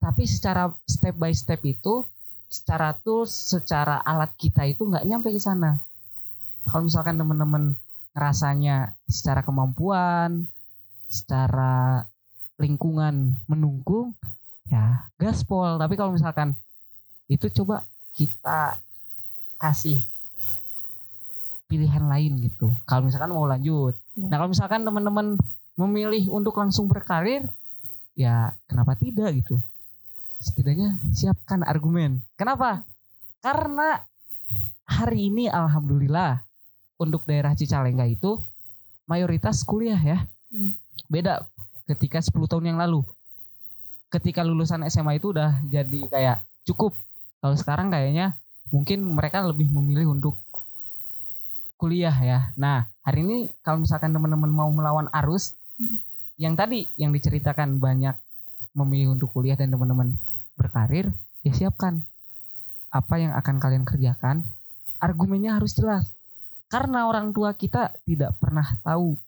tapi 0.01 0.25
secara 0.25 0.73
step 0.89 1.15
by 1.17 1.33
step 1.33 1.61
itu 1.67 2.05
secara 2.47 2.95
tools 2.95 3.33
secara 3.33 4.01
alat 4.01 4.33
kita 4.39 4.65
itu 4.65 4.87
nggak 4.87 5.05
nyampe 5.05 5.29
ke 5.35 5.41
sana. 5.41 5.77
Kalau 6.67 6.89
misalkan 6.89 7.21
teman-teman 7.21 7.77
ngerasanya 8.17 8.97
secara 9.07 9.45
kemampuan 9.45 10.49
secara 11.07 12.03
lingkungan 12.57 13.37
mendukung 13.47 14.17
ya 14.67 15.07
gaspol. 15.21 15.77
Tapi 15.79 15.95
kalau 15.95 16.17
misalkan 16.17 16.57
itu 17.27 17.51
coba 17.51 17.87
kita 18.15 18.79
kasih 19.59 19.99
pilihan 21.67 22.05
lain 22.07 22.39
gitu. 22.43 22.71
Kalau 22.87 23.07
misalkan 23.07 23.31
mau 23.35 23.47
lanjut. 23.47 23.95
Ya. 24.15 24.27
nah 24.31 24.37
kalau 24.41 24.51
misalkan 24.51 24.87
teman-teman 24.87 25.37
memilih 25.77 26.33
untuk 26.33 26.57
langsung 26.57 26.89
berkarir 26.89 27.45
ya 28.17 28.55
kenapa 28.71 28.97
tidak 28.97 29.35
gitu? 29.37 29.61
Setidaknya 30.41 30.97
siapkan 31.13 31.67
argumen. 31.67 32.23
Kenapa? 32.39 32.87
Karena 33.43 34.01
hari 34.87 35.29
ini 35.29 35.51
alhamdulillah 35.51 36.41
untuk 36.97 37.27
daerah 37.29 37.53
Cicalengka 37.53 38.07
itu 38.09 38.41
mayoritas 39.11 39.63
kuliah 39.67 39.99
ya. 39.99 40.19
Iya. 40.47 40.71
beda 41.11 41.43
ketika 41.91 42.23
10 42.23 42.35
tahun 42.51 42.75
yang 42.75 42.79
lalu. 42.79 43.03
Ketika 44.11 44.47
lulusan 44.47 44.87
SMA 44.87 45.19
itu 45.19 45.35
udah 45.35 45.59
jadi 45.67 46.07
kayak 46.07 46.37
cukup. 46.63 46.95
Kalau 47.43 47.57
sekarang 47.59 47.91
kayaknya 47.91 48.39
mungkin 48.71 49.03
mereka 49.03 49.43
lebih 49.43 49.71
memilih 49.71 50.15
untuk 50.15 50.39
kuliah 51.77 52.13
ya 52.13 52.39
nah 52.57 52.89
hari 53.05 53.23
ini 53.23 53.37
kalau 53.61 53.85
misalkan 53.85 54.13
teman-teman 54.13 54.51
mau 54.51 54.69
melawan 54.73 55.09
arus 55.25 55.55
Hmm. 55.77 56.01
yang 56.41 56.57
tadi 56.57 56.89
yang 56.97 57.13
diceritakan 57.13 57.77
banyak 57.77 58.17
memilih 58.73 59.13
untuk 59.13 59.29
kuliah 59.29 59.61
dan 59.61 59.69
teman-teman 59.69 60.17
berkarir 60.57 61.13
ya 61.45 61.53
siapkan 61.53 62.01
apa 62.89 63.21
yang 63.21 63.37
akan 63.37 63.61
kalian 63.61 63.85
kerjakan 63.85 64.41
argumennya 64.97 65.61
harus 65.61 65.77
jelas 65.77 66.09
karena 66.73 67.05
orang 67.05 67.37
tua 67.37 67.53
kita 67.53 67.93
tidak 68.09 68.41
pernah 68.41 68.65
tahu 68.81 69.21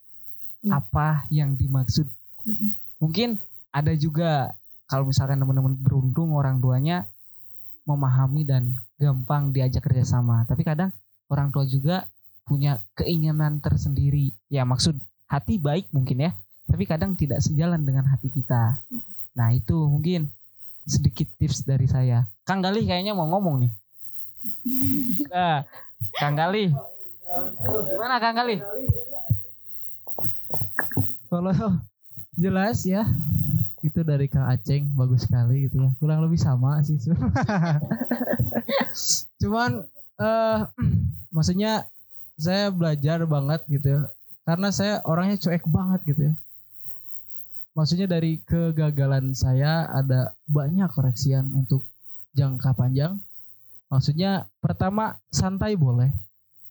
Hmm. 0.59 0.73
apa 0.75 1.29
yang 1.29 1.53
dimaksud 1.53 2.09
Mm-mm. 2.43 2.73
mungkin 2.99 3.37
ada 3.69 3.93
juga 3.93 4.57
kalau 4.89 5.05
misalkan 5.05 5.37
teman-teman 5.37 5.77
beruntung 5.77 6.33
orang 6.33 6.59
tuanya 6.59 7.05
memahami 7.85 8.41
dan 8.43 8.73
gampang 8.97 9.53
diajak 9.53 9.85
kerjasama 9.85 10.43
tapi 10.49 10.65
kadang 10.65 10.89
orang 11.29 11.53
tua 11.53 11.63
juga 11.63 12.09
punya 12.49 12.81
keinginan 12.97 13.61
tersendiri. 13.61 14.33
Ya 14.49 14.65
maksud 14.65 14.97
hati 15.29 15.61
baik 15.61 15.93
mungkin 15.93 16.25
ya 16.25 16.33
tapi 16.69 16.85
kadang 16.85 17.17
tidak 17.17 17.41
sejalan 17.41 17.81
dengan 17.81 18.05
hati 18.05 18.29
kita. 18.29 18.77
Nah 19.33 19.49
itu 19.53 19.73
mungkin 19.89 20.29
sedikit 20.85 21.25
tips 21.41 21.65
dari 21.65 21.89
saya. 21.89 22.29
Kang 22.45 22.61
Galih 22.61 22.85
kayaknya 22.85 23.17
mau 23.17 23.25
ngomong 23.25 23.65
nih. 23.65 23.71
Nah, 25.33 25.65
Kang 26.13 26.37
Galih. 26.37 26.69
Gimana 27.89 28.21
Kang 28.21 28.37
Galih? 28.37 28.61
Kalau 31.29 31.53
jelas 32.37 32.85
ya 32.85 33.05
itu 33.81 34.05
dari 34.05 34.29
Kang 34.29 34.45
Aceng 34.45 34.93
bagus 34.93 35.25
sekali 35.25 35.65
gitu 35.65 35.81
ya. 35.81 35.89
Kurang 35.97 36.21
lebih 36.21 36.37
sama 36.37 36.85
sih. 36.85 37.01
Cuman 39.41 39.89
eh 40.21 40.59
maksudnya 41.35 41.89
saya 42.39 42.71
belajar 42.71 43.27
banget 43.27 43.61
gitu 43.67 43.87
ya. 43.99 44.01
Karena 44.47 44.71
saya 44.71 45.03
orangnya 45.03 45.37
cuek 45.37 45.67
banget 45.67 46.01
gitu 46.07 46.21
ya. 46.31 46.33
Maksudnya 47.75 48.07
dari 48.09 48.41
kegagalan 48.41 49.35
saya 49.35 49.85
ada 49.91 50.33
banyak 50.49 50.89
koreksian 50.89 51.51
untuk 51.53 51.85
jangka 52.33 52.73
panjang. 52.73 53.19
Maksudnya 53.91 54.47
pertama 54.63 55.19
santai 55.29 55.75
boleh. 55.75 56.09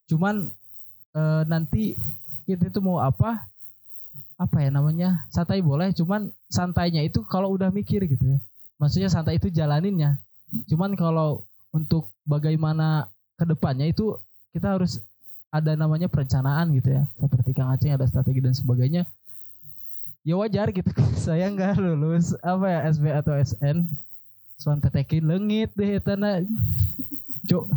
Cuman 0.08 0.50
eh, 1.14 1.42
nanti 1.46 1.94
kita 2.48 2.72
itu 2.72 2.80
mau 2.80 2.98
apa 3.04 3.46
apa 4.38 4.56
ya 4.62 4.70
namanya 4.72 5.28
santai 5.30 5.60
boleh. 5.60 5.92
Cuman 5.94 6.32
santainya 6.48 7.04
itu 7.04 7.22
kalau 7.28 7.52
udah 7.54 7.68
mikir 7.70 8.02
gitu 8.08 8.24
ya. 8.24 8.38
Maksudnya 8.80 9.10
santai 9.12 9.38
itu 9.38 9.52
jalaninnya. 9.52 10.18
Cuman 10.70 10.96
kalau 10.96 11.44
untuk 11.74 12.08
bagaimana 12.24 13.10
ke 13.36 13.44
depannya 13.44 13.90
itu 13.90 14.16
kita 14.54 14.78
harus 14.78 15.02
ada 15.48 15.72
namanya 15.74 16.08
perencanaan 16.12 16.72
gitu 16.76 16.92
ya. 16.92 17.08
Seperti 17.16 17.50
Kang 17.56 17.72
Aceh 17.72 17.88
ada 17.88 18.04
strategi 18.04 18.40
dan 18.44 18.52
sebagainya. 18.52 19.08
Ya 20.22 20.36
wajar 20.36 20.68
gitu. 20.70 20.88
Saya 21.24 21.48
nggak 21.48 21.80
lulus 21.80 22.36
apa 22.44 22.66
ya 22.68 22.78
SB 22.92 23.04
atau 23.14 23.32
SN 23.36 23.88
Suan 24.58 24.82
tetekin 24.82 25.22
lengit 25.22 25.70
deh 25.78 26.02
tanah 26.02 26.42
cok 27.46 27.70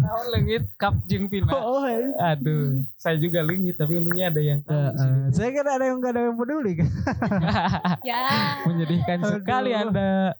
Tahu 0.00 0.22
lengit 0.34 0.64
kap 0.78 0.94
jeung 1.04 1.26
pina. 1.26 1.50
oh, 1.58 1.82
eh. 1.84 2.14
Aduh, 2.22 2.86
saya 2.94 3.18
juga 3.18 3.42
lengit 3.42 3.76
tapi 3.76 3.98
untungnya 3.98 4.30
ada 4.30 4.40
yang 4.40 4.62
tahu 4.62 4.78
Eh, 4.78 4.90
eh, 4.94 5.34
saya 5.34 5.50
kan 5.52 5.66
ada 5.66 5.84
yang 5.90 5.98
nggak 5.98 6.12
ada 6.14 6.22
yang 6.30 6.36
peduli. 6.38 6.72
Kan 6.78 6.88
Ya. 8.06 8.22
Menyedihkan 8.64 9.18
Aduh. 9.20 9.42
sekali 9.42 9.70
Anda. 9.74 10.34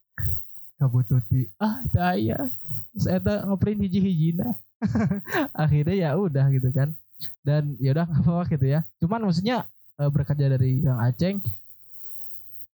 kabututi 0.80 1.52
ah 1.60 1.84
saya 1.92 2.48
saya 2.96 3.20
tak 3.20 3.44
ngeprint 3.44 3.84
hiji 3.84 4.00
hijina 4.00 4.56
akhirnya 5.64 5.96
ya 5.96 6.10
udah 6.16 6.46
gitu 6.52 6.70
kan. 6.72 6.96
Dan 7.44 7.76
ya 7.80 7.92
udah 7.92 8.08
apa-apa 8.08 8.48
gitu 8.56 8.66
ya. 8.68 8.80
Cuman 9.00 9.28
maksudnya 9.28 9.68
eh, 10.00 10.10
berkaca 10.10 10.40
dari 10.40 10.80
Kang 10.80 11.00
Aceng 11.00 11.36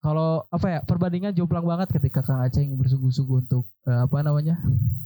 kalau 0.06 0.46
apa 0.54 0.66
ya 0.70 0.78
perbandingan 0.86 1.34
jomplang 1.34 1.66
banget 1.66 1.90
ketika 1.98 2.22
Kang 2.22 2.38
Aceng 2.38 2.78
bersungguh-sungguh 2.78 3.50
untuk 3.50 3.66
eh, 3.90 4.06
apa 4.06 4.22
namanya 4.22 4.54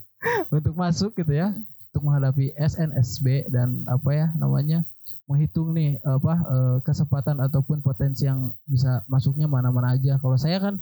untuk 0.54 0.76
masuk 0.76 1.16
gitu 1.16 1.32
ya. 1.32 1.56
Untuk 1.90 2.06
menghadapi 2.06 2.54
SNSB 2.54 3.50
dan 3.50 3.82
apa 3.88 4.10
ya 4.14 4.26
namanya 4.38 4.86
menghitung 5.24 5.72
nih 5.72 5.96
apa 6.04 6.34
eh, 6.36 6.76
kesempatan 6.84 7.40
ataupun 7.40 7.80
potensi 7.80 8.28
yang 8.28 8.52
bisa 8.68 9.00
masuknya 9.08 9.48
mana-mana 9.48 9.96
aja. 9.96 10.20
Kalau 10.20 10.36
saya 10.36 10.60
kan 10.60 10.76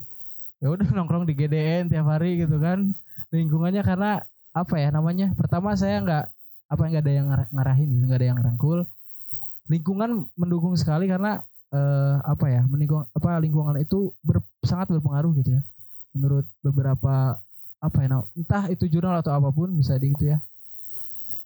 ya 0.58 0.66
udah 0.66 0.90
nongkrong 0.98 1.22
di 1.22 1.38
GDN 1.38 1.86
tiap 1.86 2.10
hari 2.10 2.42
gitu 2.42 2.58
kan. 2.58 2.98
Lingkungannya 3.30 3.86
karena 3.86 4.26
apa 4.52 4.74
ya 4.80 4.88
namanya 4.90 5.32
pertama 5.36 5.76
saya 5.76 6.00
nggak 6.02 6.24
apa 6.68 6.82
nggak 6.84 7.02
ada 7.04 7.12
yang 7.12 7.26
ngar- 7.32 7.50
ngarahin 7.52 7.88
gitu 7.94 8.04
nggak 8.08 8.20
ada 8.20 8.28
yang 8.34 8.40
rangkul. 8.40 8.78
Lingkungan 9.68 10.32
mendukung 10.36 10.72
sekali 10.76 11.08
karena 11.08 11.44
eh, 11.68 12.16
apa 12.24 12.46
ya 12.48 12.64
mendukung 12.64 13.04
apa 13.12 13.36
lingkungan 13.40 13.76
itu 13.80 14.12
ber- 14.24 14.44
sangat 14.64 14.88
berpengaruh 14.92 15.32
gitu 15.40 15.56
ya. 15.56 15.62
Menurut 16.16 16.48
beberapa 16.64 17.36
apa 17.78 17.98
ya 18.02 18.20
entah 18.34 18.64
itu 18.72 18.90
jurnal 18.90 19.22
atau 19.22 19.32
apa 19.36 19.52
pun 19.52 19.70
bisa 19.76 19.94
di 20.00 20.10
gitu 20.12 20.32
ya. 20.32 20.40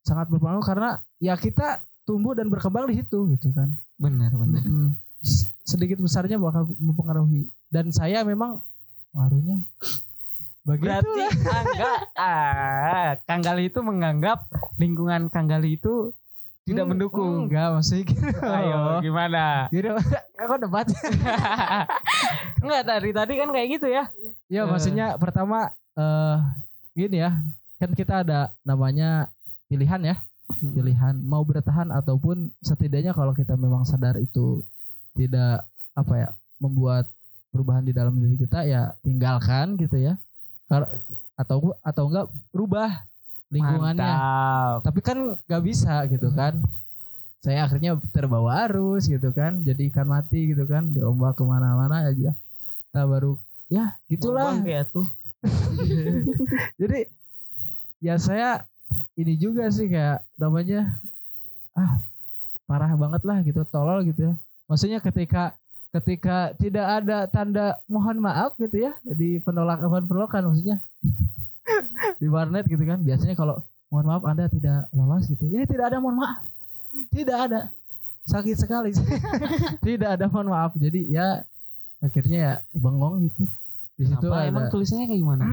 Sangat 0.03 0.31
berpengaruh 0.31 0.65
karena 0.65 0.99
ya 1.23 1.35
kita 1.39 1.83
tumbuh 2.03 2.35
dan 2.35 2.51
berkembang 2.51 2.91
di 2.91 2.99
situ 3.03 3.31
gitu 3.39 3.55
kan. 3.55 3.71
Benar, 3.99 4.35
benar. 4.35 4.63
S- 5.23 5.47
sedikit 5.63 6.03
besarnya 6.03 6.35
bakal 6.39 6.67
mempengaruhi. 6.83 7.47
Dan 7.71 7.95
saya 7.95 8.27
memang 8.27 8.59
pengaruhnya 9.15 9.63
Berarti 10.63 11.23
Angga 11.43 11.93
ah, 12.15 13.09
Kang 13.27 13.43
Gali 13.43 13.67
itu 13.67 13.83
menganggap 13.83 14.47
lingkungan 14.79 15.27
Kang 15.27 15.51
Gali 15.51 15.75
itu 15.75 16.15
tidak 16.63 16.87
Hmm, 16.87 16.95
mendukung. 16.95 17.51
enggak 17.51 17.75
maksudnya 17.75 18.05
gitu 18.07 18.39
Ayo, 18.39 19.03
gimana? 19.03 19.67
Jadi 19.67 19.89
aku 20.47 20.55
debat. 20.63 20.87
Enggak 22.63 22.83
dari 22.87 23.11
tadi 23.11 23.33
kan 23.35 23.49
kayak 23.51 23.69
gitu 23.75 23.87
ya. 23.91 24.05
ya 24.47 24.63
Eh. 24.63 24.67
maksudnya 24.71 25.19
pertama 25.19 25.75
eh 25.93 26.37
gini 26.95 27.19
ya, 27.19 27.35
kan 27.77 27.91
kita 27.93 28.23
ada 28.23 28.55
namanya 28.63 29.27
pilihan 29.67 30.03
ya. 30.05 30.17
Pilihan 30.53 31.19
mau 31.19 31.43
bertahan 31.43 31.91
ataupun 31.91 32.55
setidaknya 32.61 33.11
kalau 33.11 33.33
kita 33.33 33.57
memang 33.57 33.83
sadar 33.83 34.21
itu 34.21 34.63
tidak 35.19 35.65
apa 35.93 36.15
ya, 36.15 36.29
membuat 36.61 37.09
perubahan 37.51 37.83
di 37.83 37.91
dalam 37.91 38.15
diri 38.17 38.39
kita 38.39 38.63
ya 38.63 38.95
tinggalkan 39.03 39.75
gitu 39.75 39.99
ya. 39.99 40.15
Atau 41.37 41.77
atau 41.85 42.05
enggak 42.09 42.27
rubah 42.57 43.05
lingkungannya. 43.53 44.01
Mantap. 44.01 44.77
tapi 44.89 45.01
kan 45.05 45.19
nggak 45.45 45.63
bisa 45.63 46.09
gitu 46.09 46.33
kan 46.33 46.57
saya 47.45 47.69
akhirnya 47.69 48.01
terbawa 48.15 48.65
arus 48.65 49.11
gitu 49.11 49.29
kan 49.35 49.61
jadi 49.61 49.93
ikan 49.93 50.09
mati 50.09 50.55
gitu 50.57 50.65
kan 50.65 50.89
diombak 50.89 51.37
ke 51.37 51.45
mana-mana 51.45 52.09
aja 52.09 52.33
nah 52.97 53.05
baru 53.05 53.37
ya 53.69 53.97
gitulah 54.09 54.57
kayak 54.65 54.89
tuh. 54.89 55.05
jadi 56.81 57.09
ya 58.01 58.17
saya 58.17 58.65
ini 59.19 59.37
juga 59.37 59.69
sih 59.69 59.91
kayak 59.91 60.25
namanya 60.41 60.89
ah 61.77 62.01
parah 62.65 62.95
banget 62.97 63.23
lah 63.27 63.39
gitu 63.45 63.67
tolol 63.69 64.07
gitu 64.07 64.33
ya 64.33 64.35
maksudnya 64.71 65.03
ketika 65.03 65.53
ketika 65.93 66.57
tidak 66.57 66.87
ada 67.03 67.29
tanda 67.29 67.77
mohon 67.85 68.17
maaf 68.17 68.57
gitu 68.57 68.89
ya 68.89 68.93
di 69.05 69.37
penolakan 69.45 70.09
penolakan 70.09 70.53
maksudnya. 70.53 70.79
Di 72.19 72.27
warnet 72.27 72.67
gitu 72.67 72.83
kan 72.83 72.99
biasanya 73.07 73.39
kalau 73.39 73.63
mohon 73.87 74.07
maaf 74.11 74.23
anda 74.27 74.51
tidak 74.51 74.91
lolos 74.91 75.31
gitu. 75.31 75.47
Ini 75.47 75.63
tidak 75.63 75.95
ada 75.95 76.03
mohon 76.03 76.19
maaf. 76.19 76.43
Tidak 77.13 77.39
ada. 77.39 77.71
Sakit 78.27 78.59
sekali. 78.59 78.91
Tidak 79.87 80.09
ada 80.11 80.27
mohon 80.27 80.51
maaf. 80.51 80.75
Jadi 80.75 81.07
ya 81.11 81.43
akhirnya 82.03 82.39
ya 82.39 82.55
bengong 82.75 83.31
gitu. 83.31 83.47
Di 83.95 84.05
situ 84.11 84.27
Apa 84.27 84.43
ada 84.43 84.51
emang 84.51 84.65
tulisannya 84.75 85.07
kayak 85.07 85.21
gimana? 85.23 85.45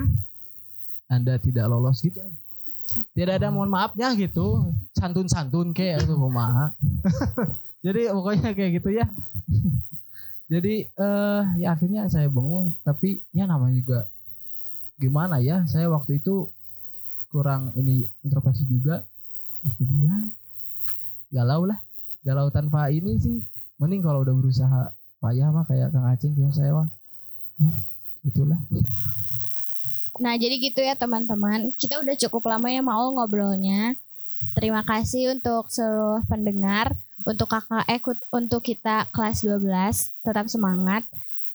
anda 1.10 1.42
tidak 1.42 1.66
lolos 1.66 2.06
gitu. 2.06 2.22
Tidak 3.18 3.42
ada 3.42 3.50
mohon 3.50 3.70
maafnya 3.70 4.14
gitu. 4.14 4.70
Santun 4.94 5.30
santun 5.30 5.74
kayak 5.74 6.06
itu 6.06 6.14
kumaha 6.14 6.74
jadi 7.86 8.12
pokoknya 8.12 8.52
kayak 8.52 8.72
gitu 8.82 8.90
ya 8.92 9.08
jadi 10.50 10.90
eh 10.90 11.44
ya 11.62 11.78
akhirnya 11.78 12.10
saya 12.10 12.26
bengong 12.28 12.74
tapi 12.82 13.22
ya 13.30 13.46
namanya 13.46 13.78
juga 13.78 14.00
gimana 14.98 15.38
ya 15.40 15.64
saya 15.70 15.88
waktu 15.88 16.20
itu 16.20 16.50
kurang 17.30 17.72
ini 17.78 18.04
introspeksi 18.26 18.66
juga 18.66 19.06
akhirnya 19.64 20.34
ya 21.30 21.40
galau 21.40 21.70
lah 21.70 21.78
galau 22.26 22.50
tanpa 22.50 22.90
ini 22.90 23.22
sih 23.22 23.38
mending 23.78 24.02
kalau 24.02 24.26
udah 24.26 24.34
berusaha 24.34 24.92
payah 25.22 25.54
mah 25.54 25.64
kayak 25.70 25.94
Kang 25.94 26.10
Acing 26.10 26.34
cuma 26.34 26.50
saya 26.52 26.74
mah 26.74 26.90
ya, 27.62 27.72
itulah 28.26 28.60
Nah, 30.20 30.36
jadi 30.36 30.60
gitu 30.60 30.84
ya 30.84 31.00
teman-teman. 31.00 31.72
Kita 31.80 32.04
udah 32.04 32.12
cukup 32.20 32.52
lama 32.52 32.68
ya 32.68 32.84
mau 32.84 33.08
ngobrolnya. 33.16 33.96
Terima 34.52 34.84
kasih 34.84 35.32
untuk 35.32 35.72
seluruh 35.72 36.28
pendengar, 36.28 36.92
untuk 37.28 37.52
kakak 37.52 37.86
eh 37.88 38.00
untuk 38.32 38.62
kita 38.64 39.08
kelas 39.12 39.44
12, 39.44 40.24
tetap 40.24 40.46
semangat. 40.48 41.04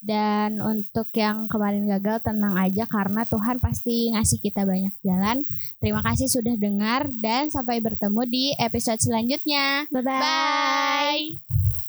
Dan 0.05 0.61
untuk 0.61 1.09
yang 1.17 1.49
kemarin 1.49 1.89
gagal 1.89 2.29
tenang 2.29 2.61
aja 2.61 2.85
karena 2.85 3.25
Tuhan 3.25 3.57
pasti 3.57 4.13
ngasih 4.13 4.37
kita 4.37 4.69
banyak 4.69 4.93
jalan. 5.01 5.49
Terima 5.81 6.05
kasih 6.05 6.29
sudah 6.29 6.61
dengar 6.61 7.09
dan 7.09 7.49
sampai 7.49 7.81
bertemu 7.81 8.21
di 8.29 8.53
episode 8.61 9.01
selanjutnya. 9.01 9.89
Bye-bye. 9.89 10.21
Bye. 10.21 11.84